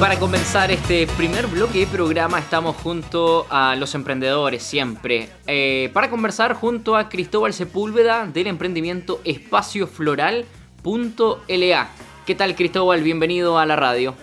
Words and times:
para 0.00 0.18
comenzar 0.18 0.70
este 0.70 1.06
primer 1.18 1.46
bloque 1.46 1.80
de 1.80 1.86
programa 1.86 2.38
estamos 2.38 2.74
junto 2.76 3.46
a 3.50 3.76
los 3.76 3.94
emprendedores 3.94 4.62
siempre. 4.62 5.28
Eh, 5.46 5.90
para 5.92 6.08
conversar 6.08 6.54
junto 6.54 6.96
a 6.96 7.10
Cristóbal 7.10 7.52
Sepúlveda 7.52 8.26
del 8.26 8.46
emprendimiento 8.46 9.20
espaciofloral.la. 9.24 11.90
¿Qué 12.24 12.34
tal 12.34 12.56
Cristóbal? 12.56 13.02
Bienvenido 13.02 13.58
a 13.58 13.66
la 13.66 13.76
radio. 13.76 14.14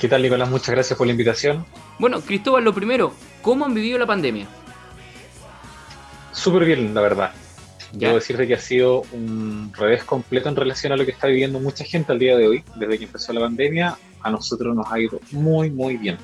¿Qué 0.00 0.08
tal 0.08 0.22
Nicolás? 0.22 0.50
Muchas 0.50 0.70
gracias 0.70 0.98
por 0.98 1.06
la 1.06 1.12
invitación. 1.12 1.64
Bueno, 2.00 2.20
Cristóbal, 2.20 2.64
lo 2.64 2.74
primero, 2.74 3.14
¿cómo 3.42 3.64
han 3.64 3.74
vivido 3.74 3.96
la 3.96 4.06
pandemia? 4.06 4.48
Súper 6.32 6.64
bien, 6.64 6.92
la 6.92 7.00
verdad. 7.00 7.32
Debo 7.92 8.16
decirte 8.16 8.48
que 8.48 8.54
ha 8.54 8.60
sido 8.60 9.02
un 9.12 9.72
revés 9.72 10.02
completo 10.02 10.48
en 10.48 10.56
relación 10.56 10.92
a 10.92 10.96
lo 10.96 11.04
que 11.04 11.12
está 11.12 11.28
viviendo 11.28 11.60
mucha 11.60 11.84
gente 11.84 12.10
al 12.10 12.18
día 12.18 12.36
de 12.36 12.48
hoy. 12.48 12.64
Desde 12.74 12.98
que 12.98 13.04
empezó 13.04 13.32
la 13.32 13.42
pandemia, 13.42 13.96
a 14.22 14.30
nosotros 14.30 14.74
nos 14.74 14.90
ha 14.90 15.00
ido 15.00 15.20
muy, 15.32 15.70
muy 15.70 15.96
bien. 15.96 16.18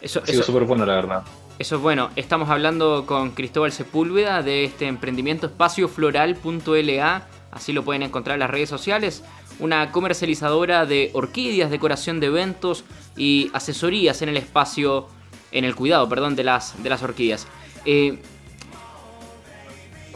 Eso, 0.00 0.20
ha 0.22 0.26
sido 0.26 0.42
súper 0.42 0.64
bueno, 0.64 0.86
la 0.86 0.94
verdad. 0.94 1.22
Eso 1.58 1.76
es 1.76 1.82
bueno. 1.82 2.10
Estamos 2.16 2.50
hablando 2.50 3.06
con 3.06 3.30
Cristóbal 3.30 3.72
Sepúlveda 3.72 4.42
de 4.42 4.64
este 4.64 4.86
emprendimiento 4.86 5.46
espaciofloral.la. 5.46 7.26
Así 7.50 7.72
lo 7.72 7.82
pueden 7.82 8.02
encontrar 8.02 8.34
en 8.34 8.40
las 8.40 8.50
redes 8.50 8.68
sociales. 8.68 9.24
Una 9.58 9.90
comercializadora 9.90 10.84
de 10.84 11.10
orquídeas, 11.14 11.70
decoración 11.70 12.20
de 12.20 12.26
eventos 12.26 12.84
y 13.16 13.50
asesorías 13.54 14.20
en 14.20 14.28
el 14.28 14.36
espacio, 14.36 15.08
en 15.50 15.64
el 15.64 15.74
cuidado, 15.74 16.06
perdón, 16.08 16.36
de 16.36 16.44
las, 16.44 16.82
de 16.82 16.90
las 16.90 17.02
orquídeas. 17.02 17.46
Eh, 17.86 18.20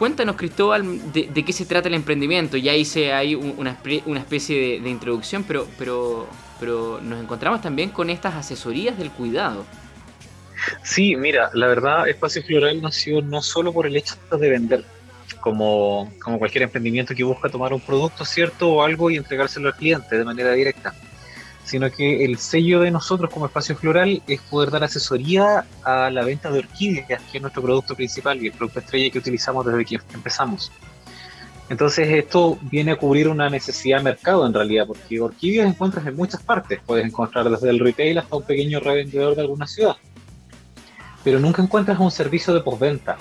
Cuéntanos, 0.01 0.37
Cristóbal, 0.37 1.13
de, 1.13 1.45
qué 1.45 1.53
se 1.53 1.67
trata 1.67 1.89
el 1.89 1.95
emprendimiento. 1.95 2.57
Ya 2.57 2.75
hice 2.75 3.13
ahí 3.13 3.35
una, 3.35 3.77
especie 4.17 4.81
de, 4.81 4.89
introducción, 4.89 5.45
pero, 5.45 5.69
pero, 5.79 6.27
pero 6.59 7.03
nos 7.03 7.23
encontramos 7.23 7.61
también 7.61 7.91
con 7.91 8.09
estas 8.09 8.35
asesorías 8.35 8.97
del 8.97 9.11
cuidado. 9.11 9.67
Sí, 10.83 11.17
mira, 11.17 11.51
la 11.53 11.67
verdad, 11.67 12.09
Espacio 12.09 12.43
Floral 12.43 12.81
nació 12.81 13.21
no 13.21 13.43
solo 13.43 13.75
por 13.75 13.87
el 13.87 13.95
hecho 13.95 14.15
de 14.41 14.49
vender, 14.49 14.85
como, 15.39 16.11
como 16.23 16.39
cualquier 16.39 16.63
emprendimiento 16.63 17.15
que 17.15 17.23
busca 17.23 17.51
tomar 17.51 17.75
un 17.75 17.81
producto, 17.83 18.25
¿cierto? 18.25 18.71
O 18.71 18.83
algo 18.83 19.11
y 19.11 19.19
entregárselo 19.19 19.69
al 19.69 19.77
cliente 19.77 20.17
de 20.17 20.25
manera 20.25 20.53
directa 20.53 20.95
sino 21.65 21.91
que 21.91 22.25
el 22.25 22.39
sello 22.39 22.81
de 22.81 22.91
nosotros 22.91 23.31
como 23.31 23.47
espacio 23.47 23.77
floral 23.77 24.23
es 24.27 24.41
poder 24.43 24.71
dar 24.71 24.85
asesoría 24.85 25.65
a 25.85 26.11
la 26.11 26.25
venta 26.25 26.51
de 26.51 26.61
orquídeas, 26.61 27.23
que 27.31 27.39
es 27.39 27.41
nuestro 27.43 27.63
producto 27.63 27.95
principal 27.95 28.43
y 28.43 28.47
el 28.47 28.53
producto 28.53 28.81
estrella 28.81 29.11
que 29.11 29.19
utilizamos 29.19 29.67
desde 29.67 29.85
que 29.85 29.99
empezamos. 30.15 30.73
Entonces 31.69 32.09
esto 32.09 32.59
viene 32.63 32.91
a 32.91 32.97
cubrir 32.97 33.29
una 33.29 33.49
necesidad 33.49 33.99
de 33.99 34.05
mercado 34.05 34.45
en 34.45 34.53
realidad, 34.53 34.87
porque 34.89 35.21
orquídeas 35.21 35.69
encuentras 35.69 36.05
en 36.05 36.17
muchas 36.17 36.43
partes, 36.43 36.81
puedes 36.85 37.07
encontrar 37.07 37.49
desde 37.49 37.71
el 37.71 37.79
retail 37.79 38.19
hasta 38.19 38.37
un 38.37 38.43
pequeño 38.43 38.81
revendedor 38.81 39.37
de 39.37 39.43
alguna 39.43 39.69
ciudad, 39.69 39.95
pero 41.23 41.39
nunca 41.39 41.63
encuentras 41.63 42.01
un 42.01 42.11
servicio 42.11 42.53
de 42.53 42.61
postventa. 42.61 43.17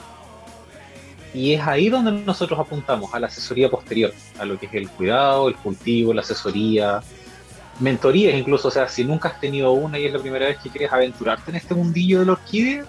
Y 1.32 1.54
es 1.54 1.62
ahí 1.62 1.90
donde 1.90 2.12
nosotros 2.12 2.60
apuntamos, 2.60 3.14
a 3.14 3.20
la 3.20 3.28
asesoría 3.28 3.70
posterior, 3.70 4.12
a 4.40 4.45
lo 4.45 4.58
que 4.58 4.66
es 4.66 4.73
el 4.73 4.90
cuidado, 4.90 5.48
el 5.48 5.56
cultivo, 5.56 6.12
la 6.12 6.22
asesoría, 6.22 7.02
mentorías 7.80 8.35
incluso, 8.35 8.67
o 8.67 8.72
sea, 8.72 8.88
si 8.88 9.04
nunca 9.04 9.30
has 9.30 9.39
tenido 9.39 9.71
una 9.71 9.98
y 9.98 10.05
es 10.05 10.14
la 10.14 10.20
primera 10.20 10.48
vez 10.48 10.58
que 10.58 10.70
quieres 10.70 10.92
aventurarte 10.92 11.52
en 11.52 11.58
este 11.58 11.73
mundillo 11.73 12.20
de 12.20 12.26
la 12.26 12.31
orquídea, 12.33 12.86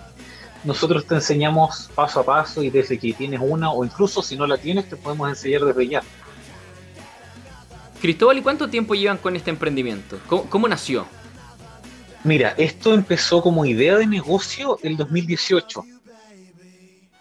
nosotros 0.64 1.06
te 1.06 1.14
enseñamos 1.14 1.90
paso 1.94 2.20
a 2.20 2.24
paso 2.24 2.62
y 2.62 2.70
desde 2.70 2.98
que 2.98 3.12
tienes 3.12 3.40
una 3.42 3.70
o 3.70 3.84
incluso 3.84 4.22
si 4.22 4.36
no 4.36 4.46
la 4.46 4.58
tienes 4.58 4.88
te 4.88 4.96
podemos 4.96 5.28
enseñar 5.28 5.64
desde 5.64 5.88
ya. 5.88 6.02
Cristóbal, 8.00 8.38
¿y 8.38 8.42
cuánto 8.42 8.68
tiempo 8.68 8.94
llevan 8.94 9.18
con 9.18 9.36
este 9.36 9.50
emprendimiento? 9.50 10.18
¿Cómo, 10.26 10.68
nació? 10.68 11.06
Mira, 12.24 12.54
esto 12.56 12.94
empezó 12.94 13.42
como 13.42 13.64
idea 13.64 13.96
de 13.96 14.06
negocio 14.06 14.78
el 14.82 14.96
2018. 14.96 15.84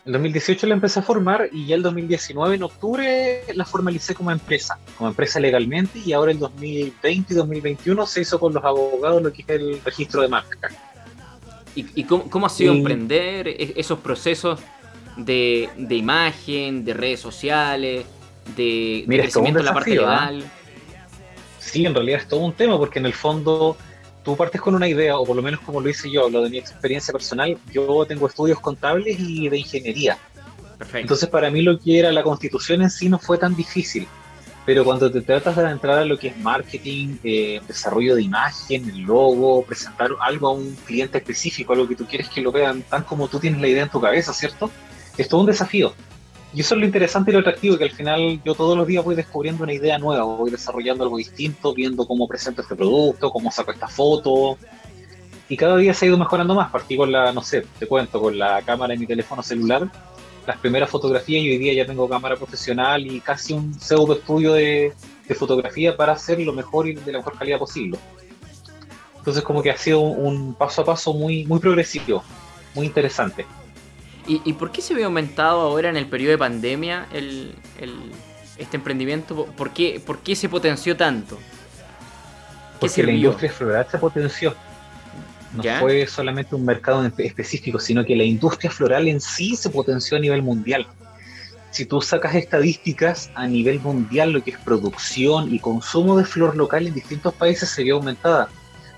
En 0.09 0.13
2018 0.13 0.65
la 0.65 0.73
empecé 0.73 1.01
a 1.01 1.03
formar 1.03 1.49
y 1.51 1.67
ya 1.67 1.75
el 1.75 1.83
2019, 1.83 2.55
en 2.55 2.63
octubre, 2.63 3.43
la 3.53 3.63
formalicé 3.63 4.15
como 4.15 4.31
empresa, 4.31 4.79
como 4.97 5.07
empresa 5.07 5.39
legalmente 5.39 5.99
y 6.03 6.13
ahora 6.13 6.31
el 6.31 6.39
2020 6.39 7.31
y 7.31 7.35
2021 7.35 8.07
se 8.07 8.21
hizo 8.21 8.39
con 8.39 8.51
los 8.51 8.63
abogados 8.63 9.21
lo 9.21 9.31
que 9.31 9.43
es 9.43 9.49
el 9.49 9.79
registro 9.85 10.23
de 10.23 10.27
marca. 10.27 10.71
¿Y, 11.75 12.05
cómo, 12.05 12.47
ha 12.47 12.49
sido 12.49 12.73
emprender 12.73 13.49
e, 13.49 13.73
esos 13.75 13.99
procesos 13.99 14.59
de, 15.15 15.69
imagen, 15.91 16.83
de 16.83 16.93
redes 16.95 17.19
sociales, 17.19 18.03
de, 18.55 19.05
crecimiento 19.07 19.59
en 19.59 19.65
la 19.65 19.73
parte 19.75 19.91
¿ah? 19.91 20.31
legal? 20.31 20.51
Sí, 21.59 21.85
en 21.85 21.93
realidad 21.93 22.21
es 22.21 22.27
todo 22.27 22.39
un 22.39 22.53
tema 22.53 22.79
porque 22.79 22.97
en 22.97 23.05
el 23.05 23.13
fondo 23.13 23.77
tú 24.24 24.35
partes 24.35 24.62
con 24.62 24.75
una 24.75 24.88
idea, 24.88 25.18
o 25.18 25.25
por 25.25 25.35
lo 25.35 25.41
menos 25.41 25.59
como 25.62 25.81
lo 25.81 25.90
hice 25.90 26.12
yo, 26.12 26.30
lo 26.30 26.41
de 26.41 26.50
mi 26.50 26.57
experiencia 26.57 27.12
personal, 27.12 27.57
yo 27.72 28.06
tengo 28.07 28.28
estudios 28.28 28.59
contables 28.59 29.19
y 29.19 29.50
de 29.50 29.57
ingeniería. 29.57 30.18
Perfecto. 30.78 31.00
Entonces 31.00 31.30
para 31.30 31.50
mí 31.50 31.62
lo 31.62 31.78
que 31.80 32.00
era 32.00 32.12
la 32.12 32.24
constitución 32.24 32.81
en 32.81 32.90
sí 32.90 33.09
no 33.09 33.19
fue 33.19 33.38
tan 33.38 33.56
difícil, 33.56 34.07
pero 34.66 34.84
cuando 34.85 35.12
te 35.12 35.22
tratas 35.22 35.56
de 35.56 35.63
entrar 35.63 35.97
a 35.97 36.06
lo 36.06 36.18
que 36.18 36.28
es 36.28 36.38
marketing, 36.38 37.18
eh, 37.24 37.59
desarrollo 37.68 38.16
de 38.16 38.22
imagen, 38.22 38.88
el 38.88 39.00
logo, 39.00 39.63
presentar 39.63 40.12
algo 40.22 40.47
a 40.47 40.51
un 40.51 40.75
cliente 40.86 41.18
específico, 41.18 41.74
algo 41.74 41.88
que 41.88 41.96
tú 41.96 42.06
quieres 42.06 42.30
que 42.30 42.40
lo 42.40 42.51
vean 42.51 42.84
tan 42.84 43.03
como 43.03 43.28
tú 43.28 43.40
tienes 43.40 43.59
la 43.62 43.68
idea 43.68 43.84
en 43.84 43.90
tu 43.90 44.00
cabeza, 44.00 44.31
¿cierto? 44.31 44.69
Es 45.18 45.28
todo 45.28 45.41
un 45.41 45.47
desafío. 45.47 45.94
Y 46.53 46.61
eso 46.61 46.73
es 46.73 46.79
lo 46.79 46.85
interesante 46.85 47.29
y 47.29 47.33
lo 47.33 47.41
atractivo, 47.41 47.77
que 47.77 47.83
al 47.83 47.91
final 47.91 48.41
yo 48.43 48.55
todos 48.55 48.75
los 48.75 48.87
días 48.87 49.05
voy 49.05 49.15
descubriendo 49.15 49.63
una 49.63 49.73
idea 49.73 49.99
nueva, 49.99 50.23
voy 50.23 50.49
desarrollando 50.49 51.03
algo 51.03 51.17
distinto, 51.17 51.73
viendo 51.73 52.07
cómo 52.07 52.27
presento 52.27 52.61
este 52.61 52.75
producto, 52.75 53.29
cómo 53.29 53.51
saco 53.51 53.71
esta 53.71 53.87
foto. 53.87 54.57
Y 55.47 55.57
cada 55.57 55.77
día 55.77 55.93
se 55.93 56.05
ha 56.05 56.07
ido 56.09 56.17
mejorando 56.17 56.55
más. 56.55 56.71
Partí 56.71 56.97
con 56.97 57.11
la, 57.11 57.31
no 57.31 57.41
sé, 57.41 57.65
te 57.77 57.85
cuento, 57.85 58.19
con 58.19 58.38
la 58.38 58.61
cámara 58.63 58.93
de 58.93 58.99
mi 58.99 59.05
teléfono 59.05 59.43
celular, 59.43 59.89
las 60.47 60.57
primeras 60.57 60.89
fotografías 60.89 61.43
y 61.43 61.49
hoy 61.51 61.57
día 61.59 61.73
ya 61.73 61.85
tengo 61.85 62.09
cámara 62.09 62.35
profesional 62.35 63.05
y 63.05 63.19
casi 63.21 63.53
un 63.53 63.79
pseudo 63.79 64.13
estudio 64.13 64.53
de, 64.53 64.93
fotografía 65.38 65.95
para 65.95 66.13
hacer 66.13 66.39
lo 66.39 66.53
mejor 66.53 66.88
y 66.88 66.95
de 66.95 67.11
la 67.11 67.19
mejor 67.19 67.38
calidad 67.38 67.59
posible. 67.59 67.99
Entonces 69.19 69.43
como 69.43 69.61
que 69.61 69.69
ha 69.69 69.77
sido 69.77 69.99
un, 69.99 70.55
paso 70.55 70.81
a 70.81 70.85
paso 70.85 71.13
muy, 71.13 71.45
muy 71.45 71.59
progresivo, 71.59 72.23
muy 72.73 72.88
interesante. 72.88 73.45
¿Y, 74.31 74.53
por 74.53 74.72
qué 74.72 74.84
se 74.84 74.94
ve 74.94 75.03
aumentado 75.03 75.62
ahora 75.62 75.90
en 75.90 75.97
el 75.97 76.06
periodo 76.06 76.34
de 76.34 76.38
pandemia 76.38 77.07
el, 77.12 77.56
este 78.59 78.78
emprendimiento? 78.78 79.47
¿Por 79.57 79.72
qué, 79.72 80.00
¿Por 80.06 80.19
qué 80.19 80.35
se 80.35 80.47
potenció 80.47 80.95
tanto? 80.95 81.40
Porque 82.79 83.01
la 83.01 83.12
industria 83.12 83.51
floral 83.51 83.88
se 83.89 83.97
potenció. 83.97 84.56
No 85.51 85.63
fue 85.79 86.06
solamente 86.06 86.53
un 86.53 86.63
mercado 86.63 87.12
específico, 87.18 87.79
sino 87.79 88.06
que 88.06 88.16
la 88.16 88.23
industria 88.23 88.69
floral 88.69 89.07
en 89.07 89.19
sí 89.19 89.56
se 89.56 89.72
potenció 89.72 90.16
a 90.16 90.19
nivel 90.19 90.44
mundial. 90.44 90.85
Si 91.72 91.88
tú 91.88 92.00
sacas 92.00 92.35
estadísticas 92.35 93.31
a 93.34 93.47
nivel 93.47 93.79
mundial, 93.79 94.31
lo 94.31 94.44
que 94.44 94.51
es 94.51 94.57
producción 94.59 95.51
y 95.51 95.57
consumo 95.57 96.16
de 96.19 96.25
flor 96.25 96.56
local 96.56 96.85
en 96.85 96.94
distintos 96.94 97.34
países 97.34 97.68
se 97.69 97.81
vio 97.81 97.95
aumentada. 97.95 98.47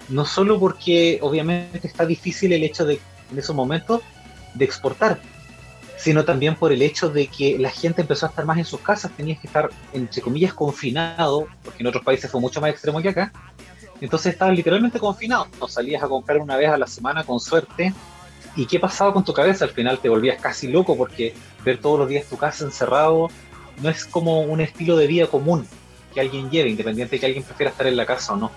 No 0.09 0.25
solo 0.25 0.59
porque 0.59 1.19
obviamente 1.21 1.87
está 1.87 2.05
difícil 2.05 2.51
el 2.51 2.63
hecho 2.63 2.83
de 2.83 2.99
en 3.31 3.39
esos 3.39 3.55
momentos 3.55 4.01
de 4.53 4.65
exportar, 4.65 5.19
sino 5.97 6.25
también 6.25 6.55
por 6.55 6.71
el 6.71 6.81
hecho 6.81 7.09
de 7.09 7.27
que 7.27 7.57
la 7.59 7.69
gente 7.69 8.01
empezó 8.01 8.25
a 8.25 8.29
estar 8.29 8.45
más 8.45 8.57
en 8.57 8.65
sus 8.65 8.79
casas, 8.79 9.11
tenías 9.15 9.39
que 9.39 9.47
estar, 9.47 9.69
entre 9.93 10.21
comillas, 10.21 10.53
confinado, 10.53 11.47
porque 11.63 11.83
en 11.83 11.87
otros 11.87 12.03
países 12.03 12.29
fue 12.29 12.41
mucho 12.41 12.59
más 12.59 12.71
extremo 12.71 13.01
que 13.01 13.09
acá, 13.09 13.31
entonces 14.01 14.33
estabas 14.33 14.55
literalmente 14.55 14.99
confinado, 14.99 15.47
no 15.59 15.67
salías 15.67 16.03
a 16.03 16.07
comprar 16.07 16.39
una 16.39 16.57
vez 16.57 16.69
a 16.69 16.77
la 16.77 16.87
semana 16.87 17.23
con 17.23 17.39
suerte, 17.39 17.93
¿y 18.55 18.65
qué 18.65 18.79
pasaba 18.79 19.13
con 19.13 19.23
tu 19.23 19.31
cabeza? 19.31 19.65
Al 19.65 19.71
final 19.71 19.99
te 19.99 20.09
volvías 20.09 20.41
casi 20.41 20.67
loco 20.67 20.97
porque 20.97 21.33
ver 21.63 21.79
todos 21.79 21.99
los 21.99 22.09
días 22.09 22.25
tu 22.25 22.35
casa 22.37 22.65
encerrado 22.65 23.29
no 23.81 23.89
es 23.89 24.05
como 24.05 24.41
un 24.41 24.59
estilo 24.59 24.97
de 24.97 25.07
vida 25.07 25.27
común 25.27 25.67
que 26.13 26.19
alguien 26.19 26.49
lleve, 26.49 26.69
independiente 26.69 27.15
de 27.15 27.19
que 27.19 27.25
alguien 27.27 27.43
prefiera 27.43 27.71
estar 27.71 27.87
en 27.87 27.95
la 27.95 28.05
casa 28.05 28.33
o 28.33 28.37
no. 28.37 28.51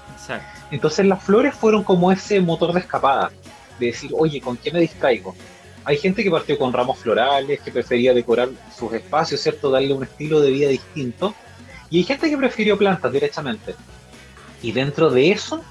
Entonces 0.70 1.06
las 1.06 1.22
flores 1.22 1.54
fueron 1.54 1.84
como 1.84 2.10
ese 2.10 2.40
motor 2.40 2.72
de 2.72 2.80
escapada, 2.80 3.30
de 3.78 3.86
decir, 3.86 4.10
oye, 4.19 4.40
¿con 4.40 4.56
qué 4.56 4.72
me 4.72 4.80
distraigo? 4.80 5.34
Hay 5.84 5.98
gente 5.98 6.25
que 6.25 6.31
partió 6.31 6.58
con 6.58 6.72
ramos 6.72 6.98
florales, 6.98 7.60
que 7.60 7.70
prefería 7.70 8.14
decorar 8.14 8.48
sus 8.76 8.92
espacios, 8.92 9.40
¿cierto? 9.40 9.70
Darle 9.70 9.92
un 9.92 10.02
estilo 10.02 10.40
de 10.40 10.50
vida 10.50 10.69
distinto. 10.69 11.34
Y 11.90 11.98
hay 11.98 12.04
gente 12.04 12.31
que 12.31 12.36
prefirió 12.36 12.78
plantas 12.78 13.12
directamente. 13.12 13.75
Y 14.62 14.72
dentro 14.72 15.10
de 15.10 15.31
eso, 15.31 15.62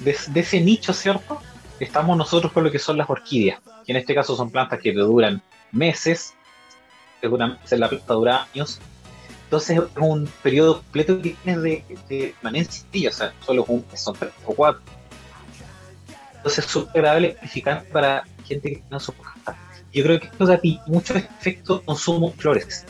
de, 0.00 0.40
ese 0.40 0.60
nicho, 0.60 0.92
¿cierto? 0.92 1.40
Estamos 1.80 2.16
nosotros 2.16 2.52
con 2.52 2.64
lo 2.64 2.70
que 2.70 2.78
son 2.78 2.98
las 2.98 3.08
orquídeas, 3.08 3.60
que 3.86 3.92
en 3.92 3.96
este 3.96 4.14
caso 4.14 4.36
son 4.36 4.50
plantas 4.50 4.78
que 4.80 4.92
duran 4.92 5.42
meses, 5.72 6.34
que 7.20 7.28
duran, 7.28 7.58
la 7.70 7.88
planta 7.88 8.14
dura 8.14 8.46
años. 8.52 8.78
Entonces 9.44 9.78
es 9.78 9.84
un 9.96 10.26
periodo 10.42 10.76
completo 10.82 11.16
de, 11.16 11.36
de 12.08 12.34
permanencia, 12.40 13.08
o 13.08 13.12
sea, 13.12 13.32
solo 13.44 13.66
son 13.94 14.14
tres 14.14 14.32
o 14.44 14.54
cuatro. 14.54 14.82
Entonces 16.36 16.64
es 16.64 16.70
súper 16.70 17.06
agradable 17.06 17.36
para 17.92 18.24
gente 18.44 18.72
que 18.72 18.82
no 18.90 18.98
soporta. 18.98 19.56
Yo 19.92 20.02
creo 20.02 20.20
que 20.20 20.26
esto 20.26 20.46
da 20.46 20.60
mucho 20.86 21.14
efecto 21.14 21.82
consumo 21.84 22.32
flores. 22.32 22.84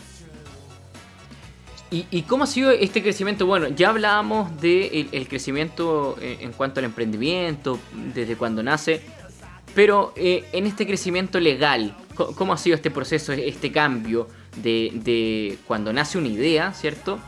¿Y, 1.95 2.23
cómo 2.23 2.45
ha 2.45 2.47
sido 2.47 2.71
este 2.71 3.03
crecimiento? 3.03 3.45
Bueno, 3.45 3.69
ya 3.69 3.91
hablábamos 3.91 4.51
del 4.63 4.91
de 4.91 5.09
el 5.13 5.29
crecimiento 5.29 6.17
eh, 6.23 6.39
en 6.41 6.53
cuanto 6.53 6.81
al 6.81 6.87
emprendimiento, 6.87 7.79
desde 8.15 8.35
cuando 8.35 8.63
nace, 8.63 9.03
pero 9.75 10.15
eh, 10.17 10.43
en 10.53 10.67
este 10.67 10.87
crecimiento 10.87 11.39
legal, 11.39 11.95
¿cómo 12.15 12.55
ha 12.55 12.57
sido 12.57 12.77
este 12.77 12.91
proceso, 12.91 13.35
este 13.35 13.73
cambio 13.73 14.27
de, 14.57 14.91
de 14.95 15.59
cuando 15.67 15.93
nace 15.93 16.17
una 16.17 16.29
idea, 16.29 16.73
¿cierto? 16.73 17.19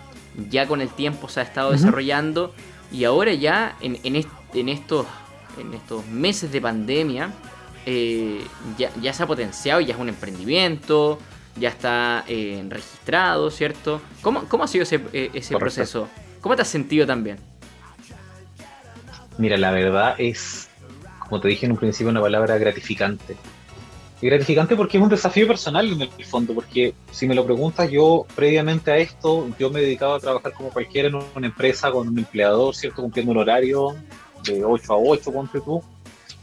Ya 0.49 0.67
con 0.67 0.81
el 0.81 0.89
tiempo 0.89 1.29
se 1.29 1.41
ha 1.41 1.43
estado 1.43 1.73
desarrollando 1.73 2.55
y 2.91 3.05
ahora 3.05 3.35
ya 3.35 3.77
en, 3.83 3.99
en, 4.03 4.25
en, 4.55 4.69
estos, 4.71 5.07
en 5.59 5.75
estos 5.75 6.07
meses 6.07 6.51
de 6.51 6.63
pandemia 6.63 7.35
eh, 7.87 8.45
ya, 8.79 8.91
ya 9.01 9.13
se 9.13 9.23
ha 9.23 9.27
potenciado 9.27 9.81
y 9.81 9.87
ya 9.87 9.95
es 9.95 10.01
un 10.01 10.09
emprendimiento, 10.09 11.19
ya 11.57 11.69
está 11.69 12.25
eh, 12.29 12.65
registrado, 12.69 13.51
¿cierto? 13.51 14.01
¿Cómo, 14.23 14.45
cómo 14.49 14.65
ha 14.65 14.69
sido 14.69 14.83
ese, 14.83 15.01
eh, 15.13 15.31
ese 15.35 15.57
proceso? 15.57 16.09
¿Cómo 16.41 16.57
te 16.57 16.63
has 16.63 16.69
sentido 16.69 17.07
también? 17.07 17.39
Mira, 19.39 19.57
la 19.57 19.71
verdad 19.71 20.15
es, 20.19 20.69
como 21.19 21.41
te 21.41 21.49
dije 21.49 21.67
en 21.67 21.73
un 21.73 21.79
principio, 21.79 22.11
una 22.11 22.21
palabra 22.21 22.59
gratificante. 22.59 23.37
Y 24.21 24.27
gratificante 24.27 24.77
porque 24.77 24.97
es 24.97 25.03
un 25.03 25.11
desafío 25.11 25.47
personal 25.47 25.93
en 25.93 26.03
el 26.03 26.25
fondo, 26.25 26.55
porque 26.55 26.95
si 27.11 27.27
me 27.27 27.35
lo 27.35 27.45
preguntas, 27.45 27.91
yo 27.91 28.27
previamente 28.35 28.91
a 28.91 28.97
esto, 28.97 29.49
yo 29.59 29.71
me 29.71 29.81
he 29.81 29.83
dedicado 29.83 30.15
a 30.15 30.21
trabajar 30.21 30.53
como 30.53 30.71
cualquiera 30.71 31.09
en 31.09 31.17
una 31.35 31.47
empresa 31.47 31.91
con 31.91 32.09
un 32.09 32.19
empleador, 32.19 32.75
¿cierto? 32.75 33.03
Cumpliendo 33.03 33.33
un 33.33 33.39
horario 33.39 33.95
de 34.45 34.65
8 34.65 34.93
a 34.93 34.97
8, 34.97 35.33
ponte 35.33 35.61
tú, 35.61 35.83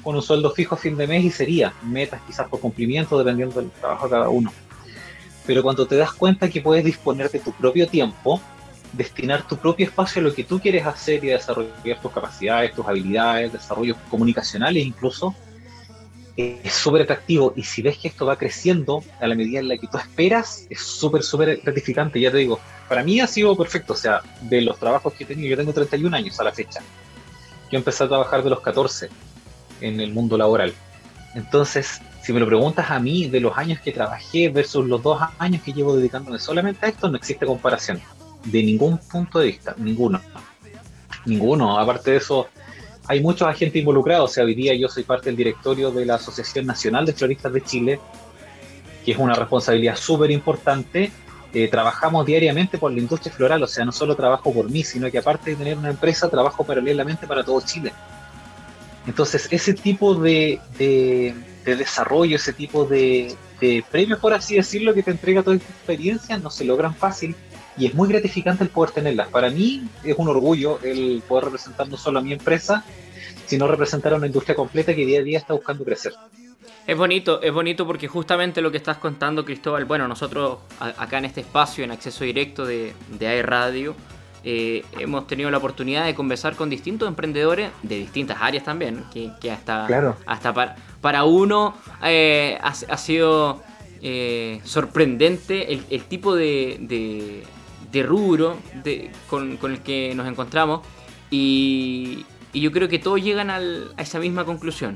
con 0.04 0.16
un 0.16 0.22
sueldo 0.22 0.52
fijo 0.52 0.76
a 0.76 0.78
fin 0.78 0.98
de 0.98 1.08
mes 1.08 1.24
y 1.24 1.32
sería 1.32 1.74
metas 1.84 2.22
quizás 2.28 2.48
por 2.48 2.60
cumplimiento, 2.60 3.18
dependiendo 3.18 3.62
del 3.62 3.72
trabajo 3.72 4.06
de 4.06 4.12
cada 4.12 4.30
uno 4.30 4.52
pero 5.46 5.64
cuando 5.64 5.86
te 5.86 5.96
das 5.96 6.14
cuenta 6.14 6.50
que 6.50 6.62
puedes 6.62 6.84
disponer 6.84 7.30
de 7.30 7.40
tu 7.40 7.52
propio 7.52 7.88
tiempo, 7.88 8.40
destinar 8.94 9.48
tu 9.48 9.58
propio 9.58 9.86
espacio 9.86 10.22
a 10.22 10.24
lo 10.24 10.34
que 10.34 10.44
tú 10.44 10.60
quieres 10.60 10.86
hacer 10.86 11.24
y 11.24 11.28
desarrollar 11.28 12.02
tus 12.02 12.12
capacidades, 12.12 12.74
tus 12.74 12.88
habilidades, 12.88 13.54
desarrollos 13.54 13.98
comunicacionales 14.10 14.86
incluso, 14.86 15.34
es 16.38 16.74
súper 16.74 17.02
atractivo 17.02 17.54
y 17.56 17.64
si 17.64 17.82
ves 17.82 17.98
que 17.98 18.08
esto 18.08 18.26
va 18.26 18.38
creciendo 18.38 19.04
a 19.20 19.28
la 19.28 19.36
medida 19.36 19.60
en 19.60 19.68
la 19.68 19.78
que 19.78 19.88
tú 19.88 19.98
esperas, 19.98 20.66
es 20.70 20.80
súper, 20.80 21.24
súper 21.24 21.58
gratificante. 21.58 22.20
Ya 22.20 22.32
te 22.32 22.38
digo, 22.38 22.60
para 22.88 23.04
mí 23.04 23.20
ha 23.20 23.28
sido 23.28 23.56
perfecto, 23.56 23.94
o 23.94 23.98
sea, 23.98 24.22
de 24.42 24.62
los 24.62 24.80
trabajos 24.80 25.14
que 25.14 25.24
he 25.24 25.28
tenido, 25.28 25.50
yo 25.50 25.58
tengo 25.58 25.74
31 25.74 26.16
años 26.16 26.40
a 26.40 26.44
la 26.44 26.52
fecha. 26.52 26.82
Yo 27.70 27.78
empecé 27.78 28.04
a 28.04 28.08
trabajar 28.08 28.44
de 28.44 28.50
los 28.50 28.62
14 28.62 29.10
en 29.82 30.00
el 30.00 30.14
mundo 30.14 30.38
laboral. 30.38 30.74
Entonces, 31.36 32.02
si 32.22 32.34
me 32.34 32.40
lo 32.40 32.46
preguntas 32.46 32.90
a 32.92 33.00
mí, 33.00 33.28
de 33.28 33.40
los 33.40 33.58
años 33.58 33.80
que 33.80 33.92
trabajé 33.92 34.50
versus 34.50 34.86
los 34.86 35.02
dos 35.02 35.22
años 35.40 35.62
que 35.64 35.74
llevo 35.74 35.96
dedicándome 35.96 36.40
solamente 36.40 36.86
a 36.86 36.90
esto, 36.90 37.10
no 37.10 37.18
existe 37.18 37.46
comparación. 37.46 38.00
De 38.46 38.62
ningún 38.64 38.98
punto 38.98 39.40
de 39.40 39.48
vista, 39.48 39.76
ninguno. 39.78 40.22
Ninguno. 41.26 41.80
Aparte 41.80 42.12
de 42.12 42.18
eso, 42.18 42.48
hay 43.08 43.22
muchos 43.22 43.48
agentes 43.48 43.80
involucrados. 43.80 44.32
O 44.32 44.34
sea, 44.34 44.44
hoy 44.44 44.56
día 44.56 44.74
yo 44.76 44.88
soy 44.88 45.04
parte 45.04 45.26
del 45.26 45.36
directorio 45.36 45.92
de 45.92 46.06
la 46.06 46.16
Asociación 46.16 46.66
Nacional 46.66 47.06
de 47.06 47.14
Floristas 47.14 47.54
de 47.54 47.62
Chile, 47.62 48.00
que 49.04 49.12
es 49.14 49.18
una 49.18 49.34
responsabilidad 49.34 49.96
súper 49.96 50.32
importante. 50.32 51.12
Eh, 51.54 51.68
trabajamos 51.68 52.26
diariamente 52.26 52.78
por 52.78 52.92
la 52.92 53.00
industria 53.00 53.34
floral, 53.34 53.62
o 53.64 53.68
sea, 53.68 53.84
no 53.84 53.92
solo 53.92 54.16
trabajo 54.16 54.54
por 54.54 54.70
mí, 54.70 54.84
sino 54.84 55.12
que 55.12 55.18
aparte 55.18 55.52
de 55.52 55.58
tener 55.58 55.78
una 55.78 55.90
empresa, 55.90 56.30
trabajo 56.30 56.64
paralelamente 56.64 57.28
para 57.28 57.44
todo 57.44 57.60
Chile. 57.62 57.92
Entonces, 59.08 59.48
ese 59.52 59.74
tipo 59.74 60.16
de, 60.16 60.60
de 61.66 61.76
desarrollo, 61.76 62.36
ese 62.36 62.54
tipo 62.54 62.86
de, 62.86 63.36
premios, 63.92 64.20
por 64.20 64.34
así 64.34 64.56
decirlo, 64.56 64.94
que 64.94 65.04
te 65.04 65.12
entrega 65.12 65.44
toda 65.44 65.56
esta 65.56 65.72
experiencia, 65.72 66.38
no 66.38 66.50
se 66.50 66.66
logran 66.66 66.96
fácil 66.96 67.36
y 67.78 67.86
es 67.86 67.94
muy 67.94 68.10
gratificante 68.10 68.64
el 68.64 68.70
poder 68.70 68.92
tenerlas. 68.92 69.30
Para 69.30 69.50
mí 69.50 69.88
es 70.04 70.16
un 70.18 70.28
orgullo 70.28 70.80
el 70.84 71.22
poder 71.28 71.46
representar 71.46 71.88
no 71.88 71.98
solo 71.98 72.20
a 72.20 72.22
mi 72.22 72.34
empresa, 72.34 72.84
sino 73.46 73.68
representar 73.68 74.14
a 74.14 74.16
una 74.18 74.28
industria 74.28 74.56
completa 74.56 74.96
que 74.96 75.06
día 75.06 75.20
a 75.20 75.24
día 75.24 75.38
está 75.38 75.54
buscando 75.54 75.84
crecer. 75.84 76.14
Es 76.88 76.98
bonito, 76.98 77.42
es 77.42 77.54
bonito 77.54 77.86
porque 77.86 78.08
justamente 78.08 78.62
lo 78.62 78.72
que 78.72 78.78
estás 78.78 78.98
contando, 78.98 79.46
Cristóbal, 79.46 79.86
bueno, 79.86 80.08
nosotros 80.08 80.60
acá 80.80 81.20
en 81.20 81.26
este 81.26 81.42
espacio, 81.42 81.84
en 81.84 81.92
acceso 81.92 82.24
directo 82.24 82.66
de, 82.66 82.94
de 83.20 83.28
AE 83.28 83.44
Radio, 83.44 83.96
eh, 84.44 84.84
hemos 84.98 85.28
tenido 85.28 85.52
la 85.52 85.58
oportunidad 85.58 86.06
de 86.06 86.16
conversar 86.16 86.56
con 86.56 86.70
distintos 86.70 87.08
emprendedores 87.08 87.72
de 87.84 87.98
distintas 88.00 88.38
áreas 88.42 88.64
también, 88.64 89.04
que, 89.14 89.52
hasta, 89.52 90.16
hasta 90.26 90.54
para, 90.54 90.76
para 91.00 91.26
uno 91.26 91.76
eh, 92.04 92.58
ha, 92.62 92.98
sido 92.98 93.62
eh, 94.02 94.60
sorprendente 94.64 95.72
el, 95.74 96.04
tipo 96.06 96.36
de, 96.36 97.46
de, 97.92 98.04
rubro 98.04 98.58
con, 99.30 99.60
el 99.62 99.80
que 99.82 100.16
nos 100.16 100.28
encontramos 100.28 100.82
y, 101.30 102.26
yo 102.54 102.72
creo 102.72 102.90
que 102.90 103.00
todos 103.00 103.22
llegan 103.22 103.50
a 103.50 103.62
esa 104.02 104.20
misma 104.20 104.44
conclusión, 104.44 104.96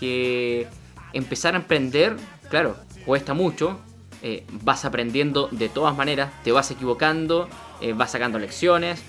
que 0.00 0.66
empezar 1.12 1.54
a 1.54 1.58
emprender, 1.58 2.16
claro, 2.50 2.74
cuesta 3.04 3.34
mucho, 3.34 3.78
vas 4.62 4.84
aprendiendo 4.84 5.48
de 5.50 5.68
todas 5.68 5.96
maneras, 5.96 6.30
te 6.44 6.52
vas 6.52 6.70
equivocando, 6.70 7.48
eh, 7.82 7.94
va 7.94 8.06
sacando 8.06 8.38
lecciones, 8.38 9.02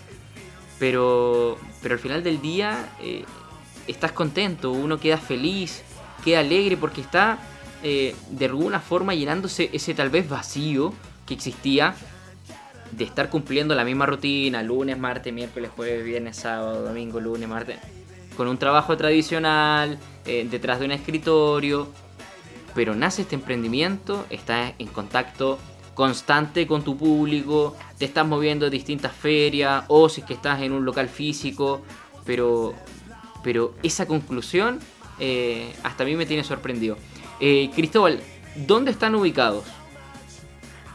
pero, 0.79 1.59
pero 1.83 1.93
al 1.93 1.99
final 1.99 2.23
del 2.23 2.41
día 2.41 2.89
eh, 2.99 3.23
estás 3.85 4.11
contento, 4.11 4.71
uno 4.71 4.99
queda 4.99 5.17
feliz, 5.17 5.83
queda 6.25 6.39
alegre 6.39 6.75
porque 6.75 7.01
está 7.01 7.37
eh, 7.83 8.15
de 8.31 8.45
alguna 8.45 8.79
forma 8.79 9.13
llenándose 9.13 9.69
ese 9.73 9.93
tal 9.93 10.09
vez 10.09 10.27
vacío 10.27 10.91
que 11.27 11.35
existía 11.35 11.93
de 12.91 13.03
estar 13.03 13.29
cumpliendo 13.29 13.75
la 13.75 13.85
misma 13.85 14.07
rutina, 14.07 14.63
lunes, 14.63 14.97
martes, 14.97 15.31
miércoles, 15.31 15.69
jueves, 15.75 16.03
viernes, 16.03 16.37
sábado, 16.37 16.81
domingo, 16.83 17.19
lunes, 17.19 17.47
martes, 17.47 17.77
con 18.35 18.47
un 18.47 18.57
trabajo 18.57 18.97
tradicional, 18.97 19.99
detrás 20.25 20.79
de 20.79 20.85
un 20.85 20.91
escritorio, 20.91 21.89
pero 22.75 22.95
nace 22.95 23.23
este 23.23 23.35
emprendimiento, 23.35 24.25
está 24.29 24.73
en 24.77 24.87
contacto 24.87 25.59
constante 25.93 26.65
con 26.65 26.83
tu 26.83 26.97
público, 26.97 27.75
te 27.97 28.05
estás 28.05 28.25
moviendo 28.25 28.65
a 28.65 28.69
distintas 28.69 29.11
ferias 29.13 29.85
o 29.87 30.09
si 30.09 30.21
es 30.21 30.27
que 30.27 30.33
estás 30.33 30.61
en 30.61 30.71
un 30.71 30.85
local 30.85 31.07
físico, 31.07 31.81
pero, 32.25 32.73
pero 33.43 33.75
esa 33.83 34.07
conclusión 34.07 34.79
eh, 35.19 35.73
hasta 35.83 36.03
a 36.03 36.07
mí 36.07 36.15
me 36.15 36.25
tiene 36.25 36.43
sorprendido. 36.43 36.97
Eh, 37.39 37.69
Cristóbal, 37.75 38.21
¿dónde 38.55 38.91
están 38.91 39.13
ubicados? 39.15 39.65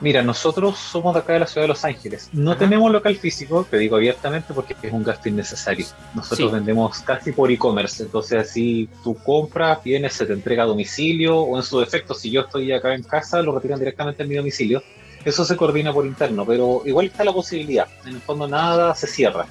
Mira, 0.00 0.23
nosotros 0.23 0.78
somos 0.78 1.12
de 1.14 1.21
acá 1.21 1.33
de 1.33 1.40
la 1.40 1.47
ciudad 1.47 1.64
de 1.64 1.69
Los 1.69 1.85
Ángeles. 1.85 2.28
No 2.33 2.57
tenemos 2.57 2.93
local 2.93 3.17
físico, 3.17 3.67
te 3.69 3.78
digo 3.78 3.97
abiertamente, 3.97 4.55
porque 4.55 4.76
es 4.81 4.93
un 4.93 5.02
gasto 5.02 5.28
innecesario. 5.28 5.87
Nosotros 6.14 6.52
vendemos 6.52 7.00
casi 7.00 7.33
por 7.33 7.50
e-commerce, 7.50 8.05
entonces 8.05 8.38
así 8.38 8.88
tú 9.02 9.17
compras, 9.17 9.83
vienes, 9.83 10.12
se 10.12 10.25
te 10.25 10.35
entrega 10.35 10.62
a 10.62 10.67
domicilio, 10.67 11.38
o 11.40 11.57
en 11.57 11.64
su 11.64 11.81
defecto, 11.81 12.14
si 12.14 12.31
yo 12.31 12.43
estoy 12.43 12.73
acá 12.73 12.95
en 12.95 13.02
casa, 13.02 13.43
lo 13.43 13.52
retiran 13.52 13.81
directamente 13.81 14.23
en 14.23 14.28
mi 14.28 14.37
domicilio. 14.37 14.83
Eso 15.25 15.45
se 15.45 15.57
coordina 15.57 15.93
por 15.93 16.07
interno, 16.07 16.47
pero 16.47 16.83
igual 16.85 17.07
está 17.07 17.25
la 17.25 17.33
posibilidad. 17.33 17.88
En 18.07 18.14
el 18.14 18.21
fondo 18.21 18.47
nada 18.47 18.95
se 18.95 19.09
cierra. 19.09 19.47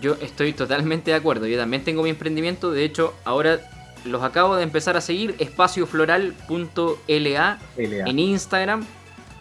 Yo 0.00 0.16
estoy 0.20 0.54
totalmente 0.54 1.10
de 1.10 1.16
acuerdo. 1.18 1.46
Yo 1.46 1.58
también 1.58 1.84
tengo 1.84 2.02
mi 2.02 2.10
emprendimiento. 2.10 2.72
De 2.72 2.84
hecho, 2.84 3.14
ahora 3.24 3.60
los 4.04 4.22
acabo 4.22 4.56
de 4.56 4.62
empezar 4.62 4.96
a 4.96 5.00
seguir, 5.00 5.34
espaciofloral.la 5.38 7.58
en 7.76 8.18
Instagram. 8.18 8.84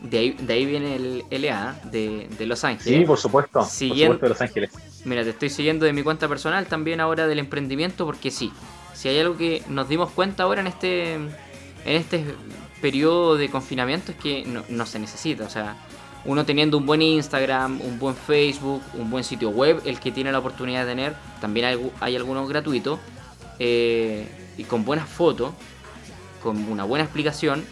De 0.01 0.17
ahí, 0.17 0.31
de 0.31 0.53
ahí, 0.53 0.65
viene 0.65 0.95
el 0.95 1.23
LA 1.29 1.79
de, 1.85 2.45
Los 2.45 2.65
Ángeles. 2.65 2.99
Sí, 2.99 3.05
por 3.05 3.17
supuesto. 3.17 3.63
Siguiendo, 3.63 4.17
de 4.17 4.29
Los 4.29 4.41
Ángeles. 4.41 4.71
Mira, 5.05 5.23
te 5.23 5.29
estoy 5.29 5.49
siguiendo 5.49 5.85
de 5.85 5.93
mi 5.93 6.03
cuenta 6.03 6.27
personal 6.27 6.65
también 6.65 6.99
ahora 6.99 7.27
del 7.27 7.39
emprendimiento 7.39 8.05
porque 8.05 8.29
sí, 8.29 8.51
si 8.93 9.09
hay 9.09 9.19
algo 9.19 9.37
que 9.37 9.63
nos 9.69 9.87
dimos 9.87 10.11
cuenta 10.11 10.43
ahora 10.43 10.61
en 10.61 10.67
este 10.67 11.17
en 11.85 11.85
este 11.85 12.23
periodo 12.81 13.37
de 13.37 13.49
confinamiento 13.49 14.11
es 14.11 14.17
que 14.17 14.45
no, 14.45 14.85
se 14.85 14.99
necesita, 14.99 15.45
o 15.45 15.49
sea, 15.49 15.75
uno 16.25 16.45
teniendo 16.45 16.77
un 16.77 16.85
buen 16.85 17.01
Instagram, 17.01 17.79
un 17.81 17.97
buen 17.97 18.15
Facebook, 18.15 18.81
un 18.95 19.09
buen 19.09 19.23
sitio 19.23 19.49
web, 19.49 19.81
el 19.85 19.99
que 19.99 20.11
tiene 20.11 20.31
la 20.31 20.39
oportunidad 20.39 20.81
de 20.81 20.91
tener, 20.91 21.15
también 21.39 21.65
hay, 21.65 21.91
hay 22.01 22.15
algunos 22.17 22.47
gratuitos, 22.49 22.99
eh, 23.59 24.27
y 24.57 24.63
con 24.63 24.85
buenas 24.85 25.09
fotos, 25.09 25.53
con 26.41 26.57
una 26.69 26.83
buena 26.83 27.05
explicación, 27.05 27.65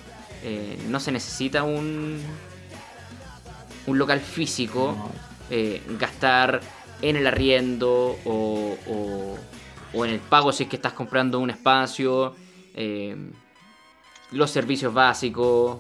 eh, 0.44 0.82
no 0.90 1.00
se 1.00 1.12
necesita 1.12 1.64
un, 1.64 2.20
un 3.86 3.98
local 3.98 4.20
físico, 4.20 4.96
eh, 5.50 5.84
gastar 6.00 6.62
en 7.02 7.16
el 7.16 7.28
arriendo 7.28 8.18
o, 8.26 8.78
o, 9.94 10.06
en 10.06 10.12
el 10.12 10.20
pago 10.20 10.52
si 10.52 10.64
es 10.64 10.70
que 10.70 10.78
estás 10.78 10.94
comprando 10.94 11.40
un 11.40 11.50
espacio, 11.50 12.36
eh, 12.74 13.16
los 14.32 14.50
servicios 14.50 14.94
básicos, 14.94 15.80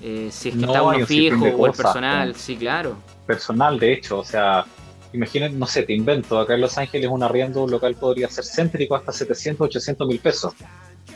si 0.00 0.48
es 0.48 0.56
que 0.56 0.64
está 0.64 0.82
uno 0.82 1.06
fijo 1.06 1.44
o 1.44 1.66
el 1.66 1.72
personal, 1.72 2.34
sí, 2.34 2.56
claro. 2.56 2.96
Personal, 3.26 3.78
de 3.78 3.92
hecho, 3.92 4.18
o 4.18 4.24
sea, 4.24 4.66
imagínate, 5.14 5.54
no 5.54 5.66
sé, 5.66 5.84
te 5.84 5.94
invento, 5.94 6.38
acá 6.38 6.54
en 6.54 6.60
Los 6.60 6.76
Ángeles 6.76 7.08
un 7.08 7.22
arriendo 7.22 7.66
local 7.66 7.94
podría 7.94 8.28
ser 8.28 8.44
céntrico 8.44 8.96
hasta 8.96 9.12
700, 9.12 9.66
800 9.66 10.08
mil 10.08 10.18
pesos. 10.18 10.54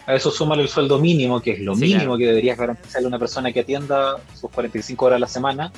A 0.07 0.15
eso 0.15 0.31
súmale 0.31 0.63
el 0.63 0.69
sueldo 0.69 0.99
mínimo, 0.99 1.41
que 1.41 1.53
es 1.53 1.61
lo 1.61 1.75
mínimo 1.75 2.17
que 2.17 2.27
deberías 2.27 2.57
garantizarle 2.57 3.07
a 3.07 3.09
una 3.09 3.19
persona 3.19 3.53
que 3.53 3.61
atienda 3.61 4.17
sus 4.35 4.51
45 4.51 5.05
horas 5.05 5.17
a 5.17 5.21
la 5.21 5.27
semana. 5.27 5.73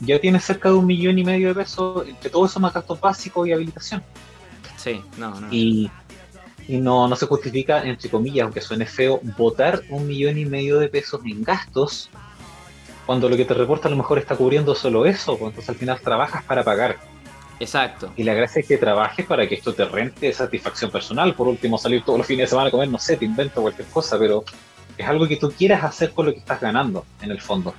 ya 0.00 0.18
tienes 0.18 0.44
cerca 0.44 0.68
de 0.68 0.74
un 0.74 0.86
millón 0.86 1.18
y 1.18 1.24
medio 1.24 1.48
de 1.48 1.54
pesos, 1.54 2.06
entre 2.06 2.28
todo 2.28 2.44
eso 2.44 2.60
más 2.60 2.74
gastos 2.74 3.00
básicos 3.00 3.48
y 3.48 3.52
habilitación. 3.52 4.02
Sí, 4.76 5.00
no, 5.16 5.40
no. 5.40 5.48
Y, 5.50 5.90
no, 6.68 7.08
no 7.08 7.16
se 7.16 7.26
justifica, 7.26 7.84
entre 7.84 8.10
comillas, 8.10 8.44
aunque 8.44 8.60
suene 8.60 8.86
feo, 8.86 9.20
votar 9.36 9.82
un 9.90 10.06
millón 10.06 10.38
y 10.38 10.46
medio 10.46 10.78
de 10.78 10.88
pesos 10.88 11.20
en 11.24 11.42
gastos 11.42 12.10
cuando 13.06 13.28
lo 13.28 13.36
que 13.36 13.44
te 13.44 13.52
reporta 13.52 13.88
a 13.88 13.90
lo 13.90 13.98
mejor 13.98 14.18
está 14.18 14.34
cubriendo 14.34 14.74
solo 14.74 15.04
eso, 15.04 15.36
pues 15.36 15.50
entonces 15.50 15.68
al 15.68 15.76
final 15.76 16.00
trabajas 16.00 16.42
para 16.44 16.64
pagar. 16.64 16.96
Exacto. 17.64 18.12
Y 18.16 18.24
la 18.24 18.34
gracia 18.34 18.60
es 18.60 18.66
que 18.68 18.76
trabajes 18.76 19.24
para 19.26 19.48
que 19.48 19.54
esto 19.54 19.74
te 19.74 19.84
rente 19.84 20.32
satisfacción 20.32 20.90
personal. 20.90 21.34
Por 21.34 21.48
último, 21.48 21.78
salir 21.78 22.04
todos 22.04 22.18
los 22.18 22.26
fines 22.26 22.44
de 22.44 22.50
semana 22.50 22.68
a 22.68 22.70
comer, 22.70 22.88
no 22.88 22.98
sé, 22.98 23.16
te 23.16 23.24
invento 23.24 23.62
cualquier 23.62 23.88
cosa, 23.88 24.18
pero 24.18 24.44
es 24.96 25.06
algo 25.06 25.26
que 25.26 25.36
tú 25.36 25.50
quieras 25.50 25.82
hacer 25.82 26.12
con 26.12 26.26
lo 26.26 26.32
que 26.32 26.38
estás 26.38 26.60
ganando, 26.60 27.04
en 27.22 27.30
el 27.30 27.40
fondo. 27.40 27.74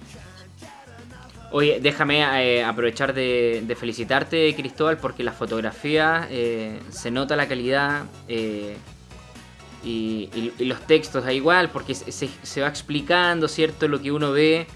Oye, 1.51 1.79
déjame 1.79 2.21
eh, 2.43 2.63
aprovechar 2.63 3.13
de, 3.13 3.75
felicitarte, 3.79 4.53
Cristóbal, 4.55 4.97
porque 4.97 5.23
la 5.23 5.31
fotografía 5.31 6.27
eh, 6.29 6.79
se 6.89 7.11
nota 7.11 7.35
la 7.35 7.47
calidad 7.47 8.05
eh, 8.27 8.75
y, 9.83 10.51
los 10.59 10.81
textos 10.81 11.23
da 11.23 11.31
igual, 11.31 11.69
porque 11.69 11.93
se, 11.93 12.61
va 12.61 12.67
explicando, 12.67 13.47
¿cierto?, 13.47 13.87
lo 13.87 14.01
que 14.01 14.11
uno 14.11 14.31
ve. 14.31 14.67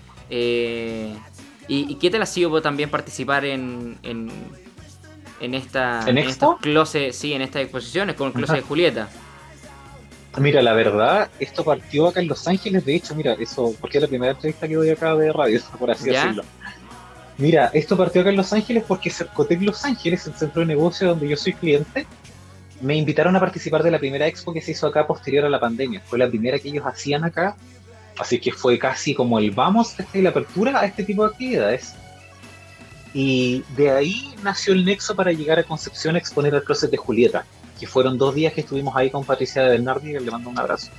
Y, 1.67 1.95
qué 1.95 2.09
te 2.09 2.17
ha 2.17 2.25
sido 2.25 2.61
también 2.61 2.89
participar 2.89 3.45
en, 3.45 3.97
en, 4.01 4.31
en 5.39 5.53
esta 5.53 6.03
¿En, 6.08 6.17
close, 6.62 7.13
sí, 7.13 7.34
en 7.34 7.41
estas 7.41 7.63
exposiciones 7.63 8.15
con 8.15 8.31
Close 8.31 8.53
de 8.53 8.62
Julieta? 8.62 9.10
Mira, 10.38 10.62
la 10.62 10.74
verdad, 10.74 11.29
esto 11.39 11.63
partió 11.63 12.08
acá 12.08 12.19
en 12.19 12.27
Los 12.27 12.48
Ángeles, 12.48 12.86
de 12.86 12.96
hecho, 12.96 13.15
mira, 13.15 13.34
eso, 13.34 13.74
porque 13.81 13.98
es 13.98 14.03
la 14.03 14.08
primera 14.08 14.31
entrevista 14.31 14.67
que 14.67 14.75
doy 14.75 14.89
acá 14.89 15.15
de 15.15 15.34
radio, 15.34 15.60
por 15.79 15.91
así 15.91 16.10
decirlo. 16.10 16.43
Mira, 17.38 17.72
esto 17.74 17.98
partió 17.98 18.22
acá 18.22 18.29
en 18.29 18.38
Los 18.38 18.53
Ángeles 18.53 18.84
porque 18.88 19.10
Cercotec 19.10 19.62
Los 19.62 19.84
Ángeles, 19.86 20.27
el 20.27 20.34
centro 20.34 20.62
de 20.62 20.67
negocio 20.67 21.08
donde 21.08 21.27
yo 21.27 21.38
soy 21.38 21.53
cliente, 21.53 22.05
me 22.81 22.96
invitaron 22.96 23.36
a 23.36 23.39
participar 23.39 23.84
de 23.84 23.91
la 23.91 24.00
primera 24.00 24.27
expo 24.27 24.53
que 24.53 24.62
se 24.62 24.72
hizo 24.72 24.88
acá 24.88 25.08
posterior 25.08 25.46
a 25.46 25.50
la 25.50 25.60
pandemia. 25.60 26.01
Fue 26.05 26.19
la 26.19 26.27
primera 26.27 26.60
que 26.60 26.69
ellos 26.69 26.86
hacían 26.86 27.24
acá, 27.24 27.55
así 28.17 28.39
que 28.39 28.51
fue 28.51 28.77
casi 28.77 29.13
como 29.13 29.39
el 29.39 29.51
vamos, 29.51 29.96
y 30.13 30.22
la 30.22 30.29
apertura 30.29 30.79
a 30.79 30.86
este 30.86 31.03
tipo 31.03 31.24
de 31.25 31.31
actividades. 31.31 31.96
Y 33.13 33.63
de 33.75 33.91
ahí 33.91 34.35
nació 34.43 34.73
el 34.73 34.85
nexo 34.85 35.15
para 35.15 35.31
llegar 35.31 35.59
a 35.59 35.63
Concepción 35.63 36.15
a 36.15 36.19
exponer 36.19 36.53
el 36.53 36.63
closet 36.63 36.91
de 36.91 36.97
Julieta 36.97 37.45
que 37.79 37.87
fueron 37.87 38.17
dos 38.17 38.35
días 38.35 38.53
que 38.53 38.61
estuvimos 38.61 38.95
ahí 38.95 39.09
con 39.09 39.23
Patricia 39.23 39.63
de 39.63 39.69
Bernardi, 39.69 40.11
que 40.11 40.19
le 40.19 40.31
mando 40.31 40.49
un 40.49 40.59
abrazo. 40.59 40.91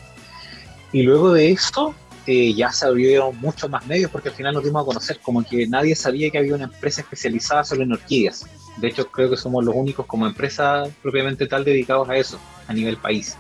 Y 0.93 1.03
luego 1.03 1.33
de 1.33 1.51
esto, 1.51 1.95
eh, 2.27 2.55
ya 2.55 2.73
se 2.73 2.87
abrieron 2.87 3.39
muchos 3.39 3.71
más 3.71 3.87
medios 3.87 4.11
porque 4.11 4.31
al 4.31 4.35
final 4.35 4.55
nos 4.55 4.65
dimos 4.65 4.83
a 4.83 4.87
conocer 4.87 5.21
como 5.21 5.45
que 5.45 5.67
nadie 5.67 5.95
sabía 5.95 6.31
que 6.31 6.39
había 6.39 6.55
una 6.55 6.65
empresa 6.65 7.03
especializada 7.03 7.65
solo 7.65 7.83
en 7.83 7.93
orquídeas. 7.93 8.47
De 8.79 8.89
hecho, 8.89 9.11
creo 9.11 9.29
que 9.29 9.37
somos 9.37 9.65
los 9.65 9.75
únicos 9.75 10.07
como 10.07 10.27
empresa 10.27 10.85
propiamente 11.03 11.47
tal 11.47 11.65
dedicados 11.65 12.09
a 12.09 12.17
eso, 12.17 12.39
a 12.67 12.73
nivel 12.73 12.97
país. 12.97 13.37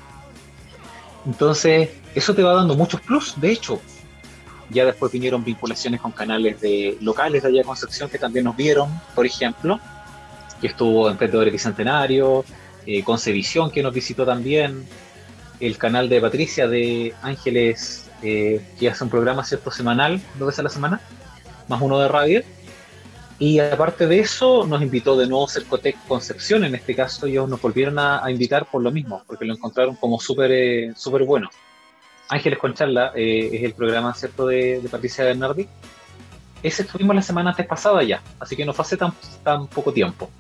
Entonces, 1.27 1.91
eso 2.15 2.35
te 2.35 2.43
va 2.43 2.55
dando 2.55 2.75
muchos 2.75 3.01
plus, 3.01 3.41
de 3.41 3.53
hecho. 3.53 3.81
Ya 4.71 4.85
después 4.85 5.11
vinieron 5.11 5.45
vinculaciones 5.45 6.01
con 6.01 6.13
canales 6.13 6.61
de 6.61 6.97
locales 7.01 7.43
de 7.43 7.49
allá 7.49 7.59
de 7.59 7.65
Concepción 7.65 8.09
que 8.09 8.19
también 8.19 8.45
nos 8.45 8.57
vieron, 8.57 8.89
por 9.15 9.27
ejemplo, 9.27 9.81
que 10.61 10.69
estuvo 10.69 11.11
Emprendedores 11.11 11.53
Bicentenario, 11.53 12.45
eh, 12.87 13.03
Concevisión 13.03 13.71
que 13.71 13.83
nos 13.83 13.93
visitó 13.93 14.25
también, 14.25 14.87
el 15.59 15.77
canal 15.77 16.09
de 16.09 16.21
Patricia 16.21 16.69
de 16.69 17.15
Ángeles, 17.23 18.09
eh, 18.23 18.61
que 18.79 18.89
hace 18.89 19.05
un 19.05 19.11
programa 19.11 19.45
cierto 19.45 19.71
semanal, 19.71 20.21
dos 20.39 20.47
veces 20.47 20.61
a 20.61 20.63
la 20.65 20.69
semana, 20.71 21.01
más 21.69 21.81
uno 21.81 21.99
de 21.99 22.09
radio. 22.09 22.43
Y 23.39 23.59
aparte 23.59 24.07
de 24.07 24.21
eso, 24.21 24.67
nos 24.67 24.83
invitó 24.83 25.17
de 25.17 25.27
nuevo 25.27 25.49
Cercotec 25.49 25.97
Concepción, 26.07 26.65
en 26.65 26.75
este 26.75 26.95
caso 26.95 27.27
ellos 27.27 27.49
nos 27.49 27.61
volvieron 27.61 27.99
a, 27.99 28.23
invitar 28.31 28.67
por 28.67 28.83
lo 28.83 28.91
mismo, 28.91 29.23
porque 29.27 29.47
lo 29.47 29.55
encontraron 29.55 29.97
como 29.97 30.21
súper 30.21 30.53
eh, 30.53 30.93
súper 30.95 31.25
bueno. 31.25 31.49
Ángeles 32.31 32.59
con 32.59 32.75
charla 32.75 33.13
es 33.15 33.63
el 33.63 33.75
programa 33.75 34.15
cierto 34.15 34.47
de, 34.47 34.81
Patricia 34.91 35.25
Bernardi. 35.25 35.69
Ese 36.63 36.83
estuvimos 36.83 37.17
la 37.17 37.23
semana 37.23 37.51
antes 37.51 37.67
pasada 37.67 38.03
ya, 38.03 38.23
así 38.39 38.55
que 38.55 38.65
no 38.65 38.73
fue 38.73 38.85
hace 38.85 38.97
tan, 38.97 39.13
tan 39.43 39.67
poco 39.67 39.93
tiempo. 39.93 40.31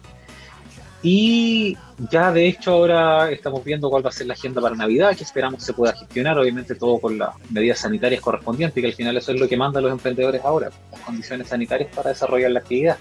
Y 1.02 1.78
ya 2.10 2.30
de 2.30 2.46
hecho 2.46 2.72
ahora 2.72 3.30
estamos 3.30 3.64
viendo 3.64 3.88
cuál 3.88 4.04
va 4.04 4.10
a 4.10 4.12
ser 4.12 4.26
la 4.26 4.34
agenda 4.34 4.60
para 4.60 4.76
Navidad, 4.76 5.16
que 5.16 5.24
esperamos 5.24 5.64
se 5.64 5.72
pueda 5.72 5.94
gestionar, 5.94 6.38
obviamente 6.38 6.74
todo 6.74 6.98
con 7.00 7.18
las 7.18 7.30
medidas 7.50 7.78
sanitarias 7.78 8.20
correspondientes, 8.20 8.82
que 8.82 8.86
al 8.86 8.94
final 8.94 9.16
eso 9.16 9.32
es 9.32 9.40
lo 9.40 9.48
que 9.48 9.56
mandan 9.56 9.82
los 9.82 9.92
emprendedores 9.92 10.44
ahora, 10.44 10.70
las 10.92 11.00
condiciones 11.00 11.48
sanitarias 11.48 11.94
para 11.94 12.10
desarrollar 12.10 12.50
la 12.50 12.60
actividad. 12.60 12.98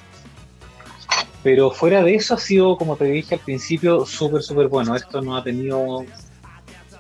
Pero 1.44 1.72
fuera 1.72 2.02
de 2.02 2.16
eso 2.16 2.34
ha 2.34 2.38
sido, 2.38 2.78
como 2.78 2.96
te 2.96 3.06
dije 3.06 3.36
al 3.36 3.42
principio, 3.42 4.06
súper, 4.06 4.44
súper 4.44 4.68
bueno. 4.68 4.96
Esto 4.96 5.22
no 5.22 5.38
ha 5.38 5.44
tenido, 5.44 6.06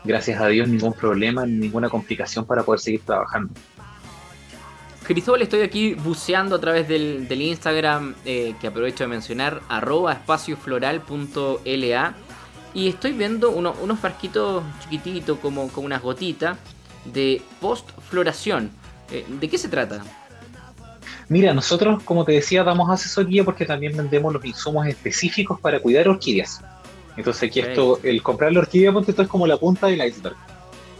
gracias 0.03 0.41
a 0.41 0.47
Dios, 0.47 0.67
ningún 0.67 0.93
problema, 0.93 1.45
ninguna 1.45 1.89
complicación 1.89 2.45
para 2.45 2.63
poder 2.63 2.79
seguir 2.79 3.01
trabajando. 3.01 3.53
Cristóbal, 5.03 5.41
estoy 5.41 5.61
aquí 5.61 5.93
buceando 5.95 6.55
a 6.55 6.59
través 6.59 6.87
del, 6.87 7.27
Instagram 7.31 8.13
eh, 8.25 8.53
que 8.61 8.67
aprovecho 8.67 9.05
de 9.05 9.07
mencionar, 9.07 9.61
arroba 9.67 10.13
espaciofloral.la 10.13 12.13
y 12.73 12.87
estoy 12.87 13.11
viendo 13.13 13.49
unos 13.49 13.99
frasquitos 13.99 14.63
chiquititos 14.83 15.39
como, 15.39 15.69
como 15.69 15.87
unas 15.87 16.03
gotitas 16.03 16.59
de 17.05 17.41
postfloración. 17.59 18.71
Eh, 19.11 19.25
¿De 19.27 19.49
qué 19.49 19.57
se 19.57 19.69
trata? 19.69 20.03
Mira, 21.27 21.53
nosotros, 21.53 22.01
como 22.03 22.25
te 22.25 22.33
decía, 22.33 22.63
damos 22.63 22.89
asesoría 22.89 23.43
porque 23.43 23.65
también 23.65 23.95
vendemos 23.95 24.33
los 24.33 24.43
insumos 24.45 24.87
específicos 24.87 25.59
para 25.59 25.79
cuidar 25.79 26.07
orquídeas. 26.07 26.61
Entonces 27.19 27.49
aquí 27.49 27.59
esto, 27.59 27.99
el 28.03 28.23
comprar 28.23 28.53
la 28.53 28.61
orquídea, 28.61 28.91
ponte 28.93 29.11
esto 29.11 29.23
es 29.23 29.27
como 29.27 29.45
la 29.45 29.57
punta 29.57 29.87
del 29.87 30.05
iceberg. 30.05 30.37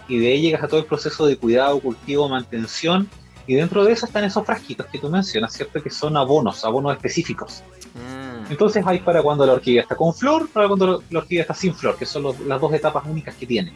Y 0.07 0.19
de 0.19 0.27
ahí 0.27 0.41
llegas 0.41 0.63
a 0.63 0.67
todo 0.67 0.79
el 0.79 0.85
proceso 0.85 1.25
de 1.25 1.38
cuidado, 1.38 1.79
cultivo, 1.79 2.27
mantención 2.27 3.09
y 3.47 3.55
dentro 3.55 3.83
de 3.83 3.93
eso 3.93 4.05
están 4.05 4.23
esos 4.25 4.45
frasquitos 4.45 4.85
que 4.88 4.99
tú 4.99 5.09
mencionas, 5.09 5.53
¿cierto? 5.53 5.81
Que 5.81 5.89
son 5.89 6.17
abonos, 6.17 6.63
abonos 6.65 6.93
específicos. 6.93 7.63
Ah. 7.95 8.45
Entonces 8.49 8.85
hay 8.85 8.99
para 8.99 9.23
cuando 9.23 9.45
la 9.45 9.53
orquídea 9.53 9.81
está 9.81 9.95
con 9.95 10.13
flor, 10.13 10.49
para 10.49 10.67
cuando 10.67 11.01
la 11.09 11.19
orquídea 11.19 11.41
está 11.41 11.53
sin 11.53 11.73
flor, 11.73 11.97
que 11.97 12.05
son 12.05 12.25
las 12.47 12.61
dos 12.61 12.73
etapas 12.73 13.05
únicas 13.07 13.33
que 13.35 13.47
tiene. 13.47 13.73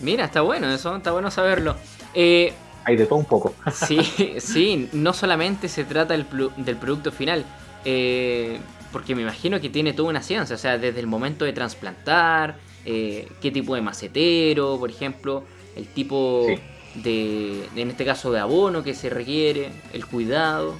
Mira, 0.00 0.26
está 0.26 0.42
bueno 0.42 0.70
eso, 0.70 0.94
está 0.94 1.12
bueno 1.12 1.30
saberlo. 1.30 1.74
Eh, 2.12 2.52
hay 2.84 2.96
de 2.96 3.06
todo 3.06 3.18
un 3.18 3.24
poco. 3.24 3.54
sí, 3.72 3.98
sí, 4.38 4.88
no 4.92 5.12
solamente 5.12 5.68
se 5.68 5.84
trata 5.84 6.14
del, 6.14 6.26
producto 6.26 7.10
final, 7.10 7.44
eh, 7.84 8.60
porque 8.94 9.16
me 9.16 9.22
imagino 9.22 9.60
que 9.60 9.70
tiene 9.70 9.92
toda 9.92 10.08
una 10.08 10.22
ciencia, 10.22 10.54
o 10.54 10.58
sea, 10.58 10.78
desde 10.78 11.00
el 11.00 11.08
momento 11.08 11.44
de 11.44 11.52
trasplantar, 11.52 12.58
eh, 12.84 13.26
qué 13.42 13.50
tipo 13.50 13.74
de 13.74 13.80
macetero, 13.80 14.78
por 14.78 14.88
ejemplo, 14.88 15.42
el 15.74 15.88
tipo 15.88 16.46
de, 16.94 17.64
en 17.74 17.90
este 17.90 18.04
caso, 18.04 18.30
de 18.30 18.38
abono 18.38 18.84
que 18.84 18.94
se 18.94 19.10
requiere, 19.10 19.72
el 19.92 20.06
cuidado. 20.06 20.76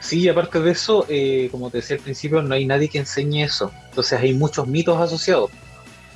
Sí, 0.00 0.28
aparte 0.28 0.60
de 0.60 0.72
eso, 0.72 1.06
eh, 1.08 1.48
como 1.50 1.70
te 1.70 1.78
decía 1.78 1.96
al 1.96 2.02
principio, 2.02 2.42
no 2.42 2.54
hay 2.54 2.66
nadie 2.66 2.88
que 2.90 2.98
enseñe 2.98 3.42
eso. 3.42 3.72
Entonces 3.88 4.20
hay 4.20 4.34
muchos 4.34 4.68
mitos 4.68 5.00
asociados. 5.00 5.50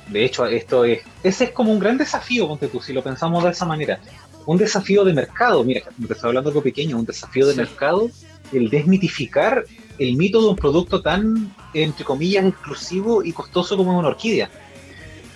De 0.09 0.23
hecho, 0.23 0.45
esto 0.45 0.85
es, 0.85 1.01
ese 1.23 1.45
es 1.45 1.51
como 1.53 1.71
un 1.71 1.79
gran 1.79 1.97
desafío, 1.97 2.47
ponte 2.47 2.67
tú, 2.67 2.79
si 2.79 2.93
lo 2.93 3.01
pensamos 3.01 3.43
de 3.43 3.49
esa 3.49 3.65
manera. 3.65 3.99
Un 4.45 4.59
desafío 4.59 5.03
de 5.05 5.11
mercado, 5.11 5.63
mira, 5.63 5.81
te 5.81 6.13
estoy 6.13 6.27
hablando 6.27 6.51
algo 6.51 6.61
pequeño, 6.61 6.99
un 6.99 7.05
desafío 7.05 7.47
de 7.47 7.55
mercado, 7.55 8.11
el 8.53 8.69
desmitificar 8.69 9.65
el 9.97 10.15
mito 10.15 10.41
de 10.41 10.47
un 10.47 10.55
producto 10.55 11.01
tan, 11.01 11.53
entre 11.73 12.05
comillas, 12.05 12.45
exclusivo 12.45 13.23
y 13.23 13.31
costoso 13.31 13.77
como 13.77 13.97
una 13.97 14.09
orquídea. 14.09 14.49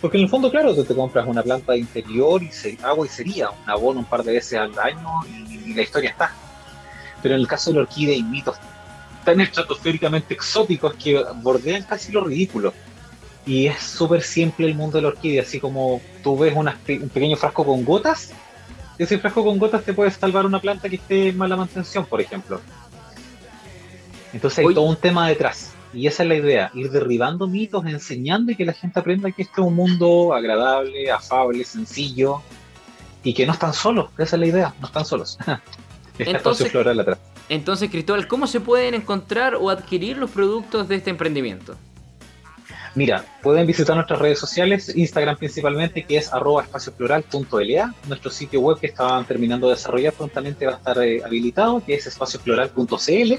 Porque 0.01 0.17
en 0.17 0.23
el 0.23 0.29
fondo, 0.29 0.49
claro, 0.49 0.73
tú 0.73 0.83
te 0.83 0.95
compras 0.95 1.27
una 1.27 1.43
planta 1.43 1.73
de 1.73 1.79
interior 1.79 2.41
y 2.41 2.51
se, 2.51 2.77
agua 2.83 3.05
y 3.05 3.09
sería, 3.09 3.49
un 3.49 3.69
abono 3.69 3.99
un 3.99 4.05
par 4.05 4.23
de 4.23 4.33
veces 4.33 4.57
al 4.57 4.77
año 4.79 5.21
y, 5.27 5.73
la 5.73 5.81
historia 5.81 6.09
está. 6.11 6.33
Pero 7.21 7.35
en 7.35 7.41
el 7.41 7.47
caso 7.47 7.69
de 7.69 7.75
la 7.75 7.81
orquídea 7.83 8.15
hay 8.15 8.23
mitos 8.23 8.57
tan 9.25 9.41
estratosféricamente 9.41 10.33
exóticos 10.33 10.95
que 10.95 11.23
bordean 11.41 11.83
casi 11.83 12.11
lo 12.11 12.23
ridículo. 12.23 12.73
Y 13.45 13.67
es 13.67 13.79
súper 13.79 14.21
simple 14.23 14.67
el 14.67 14.75
mundo 14.75 14.97
de 14.97 15.03
la 15.03 15.07
orquídea, 15.09 15.43
así 15.43 15.59
como 15.59 16.01
tú 16.23 16.37
ves 16.37 16.53
un 16.55 16.71
pequeño 17.09 17.35
frasco 17.35 17.65
con 17.65 17.83
gotas, 17.83 18.31
ese 18.99 19.17
frasco 19.17 19.45
con 19.45 19.57
gotas 19.57 19.83
te 19.83 19.93
puede 19.93 20.11
salvar 20.11 20.45
una 20.45 20.59
planta 20.59 20.89
que 20.89 20.97
esté 20.97 21.29
en 21.29 21.37
mala 21.37 21.55
mantención, 21.55 22.05
por 22.05 22.19
ejemplo. 22.19 22.59
Entonces 24.33 24.59
hay 24.59 24.73
todo 24.73 24.85
un 24.85 24.95
tema 24.95 25.27
detrás. 25.27 25.73
Y 25.93 26.05
esa 26.05 26.23
es 26.23 26.29
la 26.29 26.35
idea, 26.35 26.71
ir 26.75 26.91
derribando 26.91 27.47
mitos, 27.47 27.85
enseñando 27.85 28.51
y 28.51 28.55
que 28.55 28.65
la 28.65 28.73
gente 28.73 28.99
aprenda 28.99 29.31
que 29.31 29.41
este 29.41 29.53
es 29.59 29.67
un 29.67 29.75
mundo 29.75 30.33
agradable, 30.33 31.09
afable, 31.09 31.63
sencillo 31.63 32.41
y 33.23 33.33
que 33.33 33.45
no 33.45 33.53
están 33.53 33.73
solos. 33.73 34.11
Esa 34.17 34.35
es 34.35 34.39
la 34.39 34.45
idea, 34.45 34.73
no 34.79 34.87
están 34.87 35.05
solos. 35.05 35.37
entonces, 36.19 36.71
floral 36.71 36.99
atrás. 36.99 37.17
Entonces, 37.49 37.89
Cristóbal, 37.89 38.27
¿cómo 38.27 38.45
se 38.45 38.59
pueden 38.59 38.93
encontrar 38.93 39.55
o 39.55 39.71
adquirir 39.71 40.17
los 40.17 40.29
productos 40.29 40.87
de 40.87 40.95
este 40.95 41.09
emprendimiento? 41.09 41.75
Mira, 42.95 43.25
pueden 43.41 43.65
visitar 43.65 43.95
nuestras 43.95 44.19
redes 44.19 44.39
sociales, 44.39 44.95
Instagram 44.95 45.37
principalmente, 45.37 46.03
que 46.03 46.17
es 46.17 46.33
arroba 46.33 46.63
espacioplural.la, 46.63 47.93
nuestro 48.07 48.31
sitio 48.31 48.61
web 48.61 48.79
que 48.79 48.87
estaban 48.87 49.25
terminando 49.25 49.67
de 49.67 49.75
desarrollar 49.75 50.13
prontamente 50.13 50.65
va 50.65 50.73
a 50.73 50.75
estar 50.75 50.97
eh, 51.03 51.21
habilitado, 51.23 51.83
que 51.83 51.95
es 51.95 52.07
espacioplural.cl. 52.07 53.33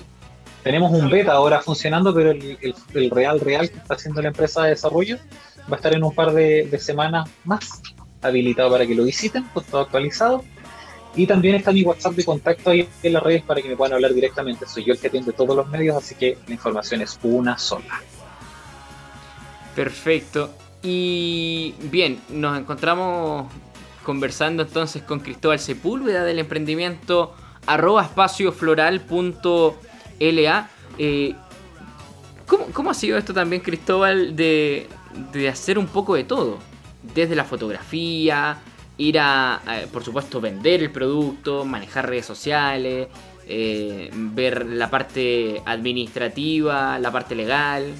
Tenemos 0.62 0.93
un 0.93 1.09
beta 1.09 1.33
ahora 1.33 1.61
funcionando, 1.61 2.14
pero 2.14 2.33
el, 2.33 3.11
real 3.11 3.40
real 3.40 3.71
que 3.71 3.79
está 3.79 3.95
haciendo 3.95 4.21
la 4.21 4.29
empresa 4.29 4.62
de 4.64 4.71
desarrollo 4.71 5.19
va 5.71 5.75
a 5.75 5.76
estar 5.76 5.95
en 5.95 6.05
un 6.05 6.14
par 6.14 6.33
de, 6.33 6.79
semanas 6.79 7.31
más 7.45 7.81
habilitado 8.21 8.71
para 8.71 8.87
que 8.87 8.95
lo 8.95 9.05
visiten, 9.05 9.45
con 9.55 9.64
todo 9.64 9.83
actualizado. 9.83 10.45
Y 11.17 11.26
también 11.26 11.57
está 11.57 11.73
mi 11.73 11.83
WhatsApp 11.83 12.12
de 12.12 12.25
contacto 12.25 12.71
ahí 12.71 12.88
en 13.02 13.12
las 13.14 13.23
redes 13.23 13.43
para 13.43 13.61
que 13.62 13.69
me 13.69 13.76
puedan 13.76 13.95
hablar 13.95 14.12
directamente. 14.12 14.67
Soy 14.67 14.85
yo 14.85 14.93
el 14.93 14.99
que 15.00 15.09
atiende 15.09 15.33
todos 15.33 15.57
los 15.57 15.69
medios, 15.69 15.97
así 15.97 16.14
que 16.14 16.38
la 16.47 16.55
información 16.55 17.00
es 17.00 17.19
una 17.23 17.59
sola. 17.59 18.00
Perfecto. 19.75 20.50
Y 20.83 21.75
bien, 21.90 22.21
nos 22.29 22.59
encontramos 22.59 23.50
conversando 24.05 24.62
entonces 24.62 25.02
con 25.02 25.21
Cristóbal 25.21 25.59
Sepúlveda 25.59 26.25
del 26.25 26.38
emprendimiento 26.38 27.35
arroba 27.67 28.09
espaciofloral.la. 30.21 30.71
Eh, 30.99 31.35
¿cómo, 32.47 32.67
¿Cómo 32.67 32.91
ha 32.91 32.95
sido 32.95 33.19
esto 33.19 33.33
también, 33.33 33.62
Cristóbal, 33.62 34.37
de, 34.37 34.87
de 35.33 35.49
hacer 35.49 35.79
un 35.79 35.87
poco 35.87 36.15
de 36.15 36.25
todo? 36.25 36.59
Desde 37.15 37.35
la 37.35 37.45
fotografía, 37.45 38.59
ir 38.99 39.19
a, 39.19 39.61
por 39.93 40.05
supuesto, 40.05 40.41
vender 40.41 40.83
el 40.83 40.91
producto, 40.91 41.65
manejar 41.65 42.09
redes 42.09 42.27
sociales, 42.27 43.09
eh, 43.47 44.11
ver 44.12 44.67
la 44.67 44.91
parte 44.91 45.62
administrativa, 45.65 46.99
la 46.99 47.11
parte 47.11 47.35
legal. 47.35 47.93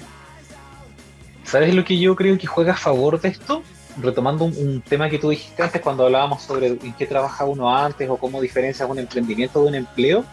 ¿Sabes 1.43 1.73
lo 1.73 1.83
que 1.83 1.97
yo 1.97 2.15
creo 2.15 2.37
que 2.37 2.47
juega 2.47 2.73
a 2.73 2.77
favor 2.77 3.19
de 3.19 3.29
esto? 3.29 3.63
Retomando 3.97 4.45
un, 4.45 4.81
tema 4.81 5.09
que 5.09 5.17
tú 5.17 5.29
dijiste 5.29 5.61
antes 5.61 5.81
cuando 5.81 6.05
hablábamos 6.05 6.43
sobre 6.43 6.67
en 6.67 6.93
qué 6.93 7.05
trabaja 7.05 7.43
uno 7.43 7.75
antes 7.75 8.09
o 8.09 8.15
cómo 8.15 8.39
diferencia 8.39 8.85
un 8.85 8.99
emprendimiento 8.99 9.61
de 9.61 9.67
un 9.67 9.75
empleo. 9.75 10.23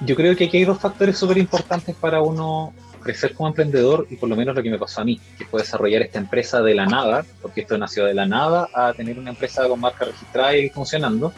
Yo 0.00 0.14
creo 0.14 0.36
que 0.36 0.44
aquí 0.44 0.58
hay 0.58 0.64
dos 0.64 0.78
factores 0.78 1.18
súper 1.18 1.38
importantes 1.38 1.94
para 1.96 2.22
uno 2.22 2.72
crecer 3.02 3.34
como 3.34 3.48
emprendedor 3.48 4.06
y 4.10 4.16
por 4.16 4.28
lo 4.28 4.36
menos 4.36 4.54
lo 4.54 4.62
que 4.62 4.70
me 4.70 4.78
pasó 4.78 5.00
a 5.00 5.04
mí, 5.04 5.20
que 5.36 5.44
fue 5.46 5.60
desarrollar 5.60 6.02
esta 6.02 6.18
empresa 6.18 6.60
de 6.60 6.74
la 6.74 6.86
nada, 6.86 7.24
porque 7.40 7.62
esto 7.62 7.78
nació 7.78 8.04
de 8.04 8.14
la 8.14 8.26
nada 8.26 8.68
a 8.74 8.92
tener 8.92 9.18
una 9.18 9.30
empresa 9.30 9.66
con 9.68 9.80
marca 9.80 10.04
registrada 10.04 10.56
y 10.56 10.68
funcionando. 10.68 11.32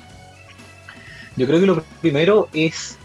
Yo 1.36 1.46
creo 1.46 1.60
que 1.60 1.66
lo 1.66 1.82
primero 2.00 2.48
es 2.52 2.98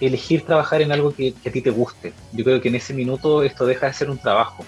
elegir 0.00 0.42
trabajar 0.42 0.82
en 0.82 0.92
algo 0.92 1.14
que, 1.14 1.34
a 1.46 1.50
ti 1.50 1.62
te 1.62 1.70
guste. 1.70 2.12
Yo 2.32 2.44
creo 2.44 2.60
que 2.60 2.68
en 2.68 2.74
ese 2.74 2.92
minuto 2.92 3.42
esto 3.42 3.66
deja 3.66 3.86
de 3.86 3.92
ser 3.92 4.10
un 4.10 4.18
trabajo 4.18 4.64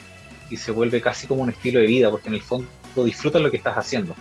y 0.50 0.56
se 0.56 0.72
vuelve 0.72 1.00
casi 1.00 1.26
como 1.26 1.42
un 1.42 1.50
estilo 1.50 1.80
de 1.80 1.86
vida, 1.86 2.10
porque 2.10 2.28
en 2.28 2.34
el 2.34 2.42
fondo 2.42 2.68
disfrutas 2.96 3.42
lo 3.42 3.50
que 3.50 3.58
estás 3.58 3.76
haciendo. 3.76 4.14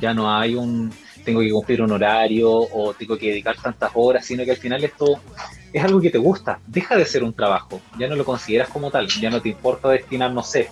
Ya 0.00 0.12
no 0.12 0.32
hay 0.32 0.54
un 0.54 0.92
tengo 1.24 1.40
que 1.40 1.50
cumplir 1.50 1.82
un 1.82 1.92
horario 1.92 2.50
o 2.50 2.94
tengo 2.94 3.16
que 3.16 3.28
dedicar 3.28 3.56
tantas 3.60 3.90
horas, 3.94 4.24
sino 4.24 4.44
que 4.44 4.50
al 4.52 4.56
final 4.56 4.84
esto 4.84 5.20
es 5.72 5.82
algo 5.82 6.00
que 6.00 6.10
te 6.10 6.18
gusta, 6.18 6.60
deja 6.66 6.96
de 6.96 7.04
ser 7.04 7.24
un 7.24 7.32
trabajo, 7.32 7.80
ya 7.98 8.06
no 8.06 8.14
lo 8.14 8.24
consideras 8.24 8.68
como 8.68 8.90
tal, 8.90 9.08
ya 9.08 9.30
no 9.30 9.40
te 9.40 9.48
importa 9.48 9.88
destinar, 9.88 10.30
no 10.32 10.42
sé, 10.42 10.70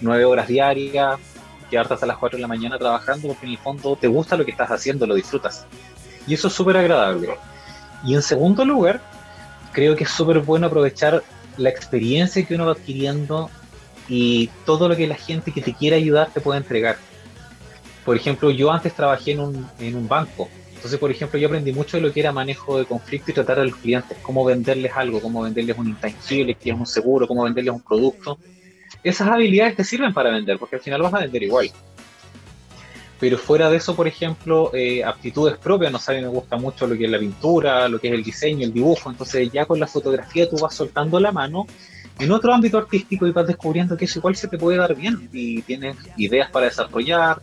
nueve 0.00 0.24
horas 0.24 0.46
diarias, 0.46 1.18
quedarte 1.70 1.94
hasta 1.94 2.06
las 2.06 2.18
cuatro 2.18 2.36
de 2.36 2.42
la 2.42 2.48
mañana 2.48 2.78
trabajando, 2.78 3.28
porque 3.28 3.46
en 3.46 3.52
el 3.52 3.58
fondo 3.58 3.96
te 3.96 4.06
gusta 4.06 4.36
lo 4.36 4.44
que 4.44 4.52
estás 4.52 4.70
haciendo, 4.70 5.06
lo 5.06 5.14
disfrutas. 5.14 5.66
Y 6.26 6.34
eso 6.34 6.48
es 6.48 6.54
súper 6.54 6.76
agradable. 6.76 7.36
Y 8.04 8.14
en 8.14 8.22
segundo 8.22 8.64
lugar, 8.64 9.00
creo 9.72 9.96
que 9.96 10.04
es 10.04 10.10
súper 10.10 10.40
bueno 10.40 10.68
aprovechar 10.68 11.22
la 11.56 11.68
experiencia 11.68 12.44
que 12.44 12.54
uno 12.54 12.66
va 12.66 12.72
adquiriendo 12.72 13.50
y 14.08 14.48
todo 14.66 14.88
lo 14.88 14.96
que 14.96 15.06
la 15.06 15.16
gente 15.16 15.52
que 15.52 15.62
te 15.62 15.72
quiere 15.72 15.96
ayudar 15.96 16.30
te 16.32 16.40
puede 16.40 16.58
entregar. 16.58 16.96
Por 18.04 18.16
ejemplo, 18.16 18.50
yo 18.50 18.70
antes 18.70 18.94
trabajé 18.94 19.32
en 19.32 19.40
un, 19.40 19.66
en 19.78 19.96
un 19.96 20.08
banco 20.08 20.48
entonces, 20.84 21.00
por 21.00 21.10
ejemplo, 21.10 21.38
yo 21.38 21.48
aprendí 21.48 21.72
mucho 21.72 21.96
de 21.96 22.02
lo 22.02 22.12
que 22.12 22.20
era 22.20 22.30
manejo 22.30 22.76
de 22.76 22.84
conflicto 22.84 23.30
y 23.30 23.34
tratar 23.34 23.58
a 23.58 23.64
los 23.64 23.74
clientes, 23.76 24.18
cómo 24.20 24.44
venderles 24.44 24.92
algo, 24.94 25.18
cómo 25.18 25.40
venderles 25.40 25.78
un 25.78 25.88
intangible, 25.88 26.56
que 26.56 26.68
es 26.68 26.76
un 26.76 26.84
seguro, 26.84 27.26
cómo 27.26 27.44
venderles 27.44 27.72
un 27.72 27.80
producto. 27.80 28.38
Esas 29.02 29.28
habilidades 29.28 29.76
te 29.76 29.82
sirven 29.82 30.12
para 30.12 30.28
vender, 30.28 30.58
porque 30.58 30.76
al 30.76 30.82
final 30.82 31.00
vas 31.00 31.14
a 31.14 31.20
vender 31.20 31.42
igual. 31.42 31.70
Pero 33.18 33.38
fuera 33.38 33.70
de 33.70 33.78
eso, 33.78 33.96
por 33.96 34.06
ejemplo, 34.06 34.72
eh, 34.74 35.02
aptitudes 35.02 35.56
propias, 35.56 35.90
no 35.90 35.98
sabe, 35.98 36.20
me 36.20 36.28
gusta 36.28 36.58
mucho 36.58 36.86
lo 36.86 36.98
que 36.98 37.06
es 37.06 37.10
la 37.10 37.18
pintura, 37.18 37.88
lo 37.88 37.98
que 37.98 38.08
es 38.08 38.12
el 38.12 38.22
diseño, 38.22 38.66
el 38.66 38.72
dibujo. 38.74 39.08
Entonces, 39.08 39.50
ya 39.50 39.64
con 39.64 39.80
la 39.80 39.86
fotografía 39.86 40.50
tú 40.50 40.58
vas 40.58 40.74
soltando 40.74 41.18
la 41.18 41.32
mano 41.32 41.66
en 42.18 42.30
otro 42.30 42.52
ámbito 42.52 42.76
artístico 42.76 43.26
y 43.26 43.32
vas 43.32 43.46
descubriendo 43.46 43.96
que 43.96 44.04
eso 44.04 44.18
igual 44.18 44.36
se 44.36 44.48
te 44.48 44.58
puede 44.58 44.76
dar 44.76 44.94
bien 44.94 45.30
y 45.32 45.62
tienes 45.62 45.96
ideas 46.18 46.50
para 46.50 46.66
desarrollar, 46.66 47.40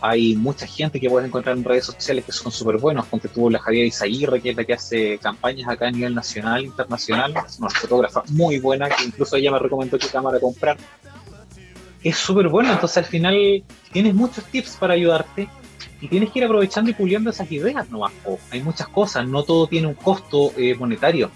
hay 0.00 0.36
mucha 0.36 0.66
gente 0.66 1.00
que 1.00 1.10
puedes 1.10 1.26
encontrar 1.26 1.56
en 1.56 1.64
redes 1.64 1.86
sociales 1.86 2.24
que 2.24 2.32
son 2.32 2.52
súper 2.52 2.78
buenos. 2.78 3.06
Ponte 3.06 3.28
tuvo 3.28 3.50
la 3.50 3.58
Javier 3.58 3.86
Isaguirre, 3.86 4.40
que 4.40 4.50
es 4.50 4.56
la 4.56 4.64
que 4.64 4.74
hace 4.74 5.18
campañas 5.18 5.68
acá 5.68 5.88
a 5.88 5.90
nivel 5.90 6.14
nacional, 6.14 6.64
internacional. 6.64 7.34
Es 7.46 7.58
una 7.58 7.70
fotógrafa 7.70 8.22
muy 8.28 8.58
buena, 8.58 8.88
que 8.88 9.04
incluso 9.04 9.36
ella 9.36 9.50
me 9.50 9.58
recomendó 9.58 9.98
qué 9.98 10.06
cámara 10.06 10.38
comprar. 10.38 10.76
Es 12.02 12.16
súper 12.16 12.48
bueno, 12.48 12.72
entonces 12.72 12.98
al 12.98 13.06
final 13.06 13.64
tienes 13.92 14.14
muchos 14.14 14.44
tips 14.44 14.76
para 14.76 14.94
ayudarte 14.94 15.48
y 16.00 16.06
tienes 16.06 16.30
que 16.30 16.38
ir 16.38 16.44
aprovechando 16.44 16.90
y 16.90 16.94
puliendo 16.94 17.30
esas 17.30 17.50
ideas 17.50 17.90
nomás. 17.90 18.12
hay 18.52 18.62
muchas 18.62 18.86
cosas, 18.88 19.26
no 19.26 19.42
todo 19.42 19.66
tiene 19.66 19.88
un 19.88 19.94
costo 19.94 20.52
eh, 20.56 20.76
monetario. 20.76 21.30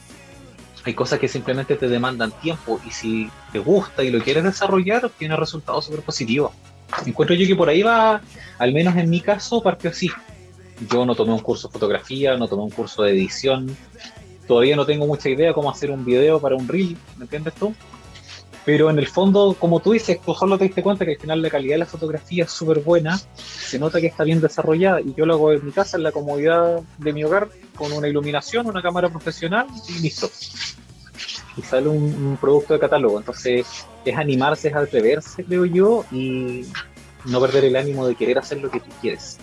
Hay 0.84 0.94
cosas 0.94 1.18
que 1.18 1.28
simplemente 1.28 1.76
te 1.76 1.88
demandan 1.88 2.30
tiempo 2.40 2.80
y 2.86 2.90
si 2.90 3.30
te 3.52 3.58
gusta 3.58 4.04
y 4.04 4.10
lo 4.10 4.20
quieres 4.20 4.44
desarrollar, 4.44 5.10
tiene 5.10 5.36
resultados 5.36 5.86
súper 5.86 6.02
positivos 6.02 6.52
encuentro 7.06 7.34
yo 7.34 7.46
que 7.46 7.56
por 7.56 7.68
ahí 7.68 7.82
va, 7.82 8.20
al 8.58 8.72
menos 8.72 8.96
en 8.96 9.10
mi 9.10 9.20
caso, 9.20 9.62
partió 9.62 9.90
así. 9.90 10.10
Yo 10.90 11.06
no 11.06 11.14
tomé 11.14 11.32
un 11.32 11.40
curso 11.40 11.68
de 11.68 11.72
fotografía, 11.72 12.36
no 12.36 12.48
tomé 12.48 12.62
un 12.62 12.70
curso 12.70 13.02
de 13.02 13.12
edición, 13.12 13.76
todavía 14.46 14.76
no 14.76 14.84
tengo 14.84 15.06
mucha 15.06 15.28
idea 15.28 15.52
cómo 15.52 15.70
hacer 15.70 15.90
un 15.90 16.04
video 16.04 16.40
para 16.40 16.56
un 16.56 16.66
reel, 16.66 16.96
¿me 17.16 17.24
entiendes 17.24 17.54
tú? 17.54 17.74
Pero 18.64 18.90
en 18.90 18.98
el 18.98 19.08
fondo, 19.08 19.56
como 19.58 19.80
tú 19.80 19.92
dices, 19.92 20.20
tú 20.24 20.34
solo 20.34 20.56
te 20.56 20.64
diste 20.64 20.82
cuenta 20.82 21.04
que 21.04 21.12
al 21.12 21.18
final 21.18 21.42
la 21.42 21.50
calidad 21.50 21.74
de 21.74 21.78
la 21.78 21.86
fotografía 21.86 22.44
es 22.44 22.52
súper 22.52 22.78
buena, 22.78 23.20
se 23.36 23.78
nota 23.78 24.00
que 24.00 24.06
está 24.06 24.22
bien 24.22 24.40
desarrollada 24.40 25.00
y 25.00 25.14
yo 25.14 25.26
lo 25.26 25.34
hago 25.34 25.52
en 25.52 25.66
mi 25.66 25.72
casa, 25.72 25.96
en 25.96 26.04
la 26.04 26.12
comodidad 26.12 26.80
de 26.98 27.12
mi 27.12 27.24
hogar, 27.24 27.48
con 27.74 27.92
una 27.92 28.06
iluminación, 28.06 28.66
una 28.68 28.80
cámara 28.80 29.08
profesional 29.08 29.66
y 29.88 30.00
listo. 30.00 30.30
Y 31.56 31.62
sale 31.62 31.88
un 31.88 32.38
producto 32.40 32.74
de 32.74 32.80
catálogo. 32.80 33.18
Entonces, 33.18 33.86
es 34.04 34.16
animarse, 34.16 34.68
es 34.68 34.74
atreverse, 34.74 35.44
creo 35.44 35.64
yo, 35.64 36.04
y 36.10 36.66
no 37.24 37.40
perder 37.40 37.64
el 37.64 37.76
ánimo 37.76 38.06
de 38.06 38.14
querer 38.14 38.38
hacer 38.38 38.60
lo 38.60 38.70
que 38.70 38.80
tú 38.80 38.90
quieres. 39.00 39.38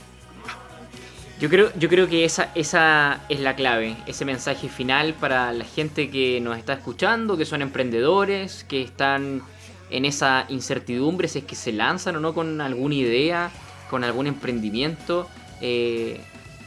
Yo 1.40 1.50
creo, 1.50 1.72
yo 1.80 1.88
creo 1.88 2.10
que 2.10 2.26
esa, 2.26 2.52
esa 2.54 3.22
es 3.30 3.40
la 3.40 3.56
clave, 3.56 3.96
ese 4.08 4.26
mensaje 4.26 4.68
final 4.68 5.14
para 5.14 5.54
la 5.54 5.64
gente 5.64 6.10
que 6.10 6.42
nos 6.42 6.58
está 6.58 6.74
escuchando, 6.74 7.38
que 7.38 7.46
son 7.46 7.62
emprendedores, 7.62 8.66
que 8.66 8.82
están 8.82 9.42
en 9.90 10.04
esa 10.04 10.46
incertidumbre, 10.50 11.30
si 11.30 11.40
es 11.40 11.46
que 11.46 11.56
se 11.56 11.72
lanzan 11.72 12.18
o 12.18 12.20
no 12.20 12.34
con 12.34 12.60
alguna 12.60 12.96
idea, 12.96 13.52
con 13.90 14.04
algún 14.04 14.28
emprendimiento, 14.28 15.30
eh, 15.62 16.20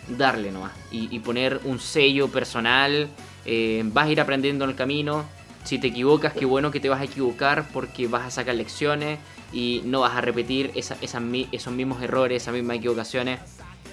darle 0.08 0.50
nomás 0.50 0.72
y, 0.90 1.18
poner 1.18 1.60
un 1.64 1.78
sello 1.78 2.28
personal, 2.28 3.08
eh, 3.44 3.82
vas 3.86 4.06
a 4.06 4.10
ir 4.10 4.20
aprendiendo 4.20 4.64
en 4.64 4.70
el 4.70 4.76
camino, 4.76 5.24
si 5.64 5.78
te 5.78 5.88
equivocas, 5.88 6.32
qué 6.32 6.44
bueno 6.44 6.70
que 6.70 6.80
te 6.80 6.88
vas 6.88 7.00
a 7.00 7.04
equivocar 7.04 7.68
porque 7.72 8.08
vas 8.08 8.26
a 8.26 8.30
sacar 8.30 8.54
lecciones 8.54 9.18
y 9.52 9.82
no 9.84 10.00
vas 10.00 10.16
a 10.16 10.20
repetir 10.20 10.72
esos 10.74 11.72
mismos 11.72 12.02
errores, 12.02 12.42
esas 12.42 12.54
mismas 12.54 12.78
equivocaciones 12.78 13.40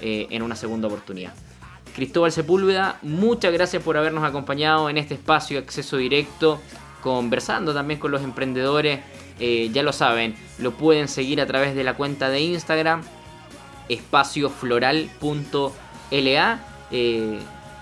eh, 0.02 0.28
en 0.32 0.42
una 0.42 0.56
segunda 0.56 0.88
oportunidad. 0.88 1.34
Cristóbal 1.96 2.32
Sepúlveda, 2.32 2.98
muchas 3.02 3.52
gracias 3.52 3.84
por 3.84 3.98
habernos 3.98 4.24
acompañado 4.24 4.90
en 4.90 4.98
este 4.98 5.16
espacio 5.16 5.60
acceso 5.60 5.98
directo, 5.98 6.60
conversando 7.02 7.74
también 7.74 8.00
con 8.00 8.12
los 8.12 8.24
emprendedores. 8.24 9.00
Eh, 9.40 9.70
ya 9.72 9.84
lo 9.84 9.94
saben, 9.94 10.36
lo 10.60 10.72
pueden 10.72 11.08
seguir 11.08 11.42
a 11.42 11.46
través 11.46 11.76
de 11.76 11.84
la 11.84 11.96
cuenta 11.96 12.30
de 12.30 12.42
Instagram, 12.42 13.04
espaciofloral.la. 13.90 16.60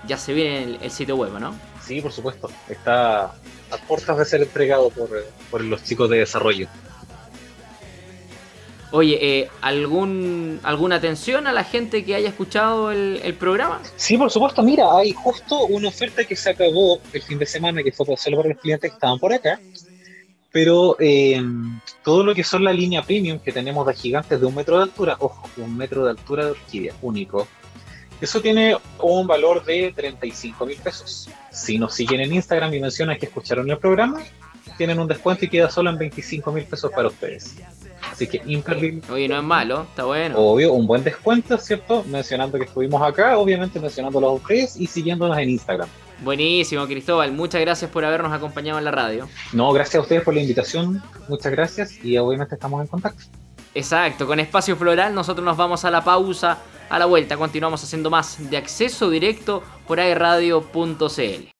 ya 0.06 0.16
se 0.16 0.32
viene 0.32 0.62
el, 0.64 0.78
el 0.82 0.90
sitio 0.90 1.16
web, 1.16 1.32
¿no? 1.38 1.54
Sí, 1.88 2.02
por 2.02 2.12
supuesto. 2.12 2.50
Está 2.68 3.32
a 3.70 3.76
puertas 3.86 4.18
de 4.18 4.24
ser 4.26 4.42
entregado 4.42 4.90
por, 4.90 5.60
los 5.62 5.82
chicos 5.84 6.10
de 6.10 6.18
desarrollo. 6.18 6.68
Oye, 8.90 9.18
eh, 9.20 9.48
¿algún, 9.62 10.60
¿alguna 10.62 10.96
atención 10.96 11.46
a 11.46 11.52
la 11.52 11.64
gente 11.64 12.04
que 12.04 12.14
haya 12.14 12.28
escuchado 12.28 12.90
el, 12.90 13.34
programa? 13.34 13.80
Sí, 13.96 14.18
por 14.18 14.30
supuesto. 14.30 14.62
Mira, 14.62 14.96
hay 14.96 15.12
justo 15.12 15.66
una 15.66 15.88
oferta 15.88 16.24
que 16.24 16.36
se 16.36 16.50
acabó 16.50 17.00
el 17.12 17.22
fin 17.22 17.38
de 17.38 17.46
semana 17.46 17.82
que 17.82 17.92
fue 17.92 18.16
solo 18.16 18.38
para 18.38 18.50
los 18.50 18.58
clientes 18.58 18.90
que 18.90 18.94
estaban 18.94 19.18
por 19.18 19.32
acá. 19.32 19.58
Pero 20.50 20.96
eh, 20.98 21.42
todo 22.02 22.24
lo 22.24 22.34
que 22.34 22.42
son 22.42 22.64
la 22.64 22.72
línea 22.72 23.02
premium 23.02 23.38
que 23.38 23.52
tenemos 23.52 23.86
de 23.86 23.94
gigantes 23.94 24.40
de 24.40 24.46
un 24.46 24.54
metro 24.54 24.78
de 24.78 24.84
altura, 24.84 25.16
ojo, 25.20 25.48
un 25.58 25.76
metro 25.76 26.04
de 26.04 26.10
altura 26.10 26.46
de 26.46 26.50
orquídea, 26.52 26.94
único, 27.02 27.46
eso 28.20 28.40
tiene 28.40 28.76
un 29.00 29.26
valor 29.26 29.64
de 29.64 29.92
35 29.94 30.66
mil 30.66 30.76
pesos. 30.78 31.28
Si 31.50 31.78
nos 31.78 31.94
siguen 31.94 32.20
en 32.20 32.34
Instagram 32.34 32.74
y 32.74 32.80
mencionan 32.80 33.18
que 33.18 33.26
escucharon 33.26 33.70
el 33.70 33.78
programa, 33.78 34.22
tienen 34.76 34.98
un 34.98 35.08
descuento 35.08 35.44
y 35.44 35.48
queda 35.48 35.70
solo 35.70 35.90
en 35.90 35.98
25 35.98 36.52
mil 36.52 36.64
pesos 36.64 36.90
para 36.92 37.08
ustedes. 37.08 37.56
Así 38.10 38.26
que 38.26 38.40
imperdible. 38.46 39.02
Oye, 39.10 39.28
no 39.28 39.36
es 39.36 39.42
malo, 39.42 39.82
está 39.82 40.04
bueno. 40.04 40.38
Obvio, 40.38 40.72
un 40.72 40.86
buen 40.86 41.02
descuento, 41.04 41.58
¿cierto? 41.58 42.04
Mencionando 42.08 42.58
que 42.58 42.64
estuvimos 42.64 43.02
acá, 43.02 43.38
obviamente 43.38 43.80
mencionándolos 43.80 44.30
a 44.30 44.32
ustedes 44.34 44.76
y 44.76 44.86
siguiéndonos 44.86 45.36
en 45.38 45.50
Instagram. 45.50 45.88
Buenísimo, 46.22 46.86
Cristóbal. 46.86 47.32
Muchas 47.32 47.60
gracias 47.60 47.90
por 47.90 48.04
habernos 48.04 48.32
acompañado 48.32 48.78
en 48.78 48.84
la 48.84 48.90
radio. 48.90 49.28
No, 49.52 49.72
gracias 49.72 49.96
a 49.96 50.00
ustedes 50.00 50.22
por 50.22 50.34
la 50.34 50.40
invitación. 50.40 51.02
Muchas 51.28 51.52
gracias 51.52 52.04
y 52.04 52.18
obviamente 52.18 52.54
estamos 52.54 52.80
en 52.80 52.88
contacto. 52.88 53.24
Exacto, 53.74 54.26
con 54.26 54.40
Espacio 54.40 54.76
Floral 54.76 55.14
nosotros 55.14 55.44
nos 55.44 55.56
vamos 55.56 55.84
a 55.84 55.90
la 55.90 56.02
pausa. 56.02 56.58
A 56.90 56.98
la 56.98 57.04
vuelta 57.04 57.36
continuamos 57.36 57.84
haciendo 57.84 58.08
más 58.08 58.50
de 58.50 58.56
acceso 58.56 59.10
directo 59.10 59.62
por 59.86 60.00
airradio.cl. 60.00 61.57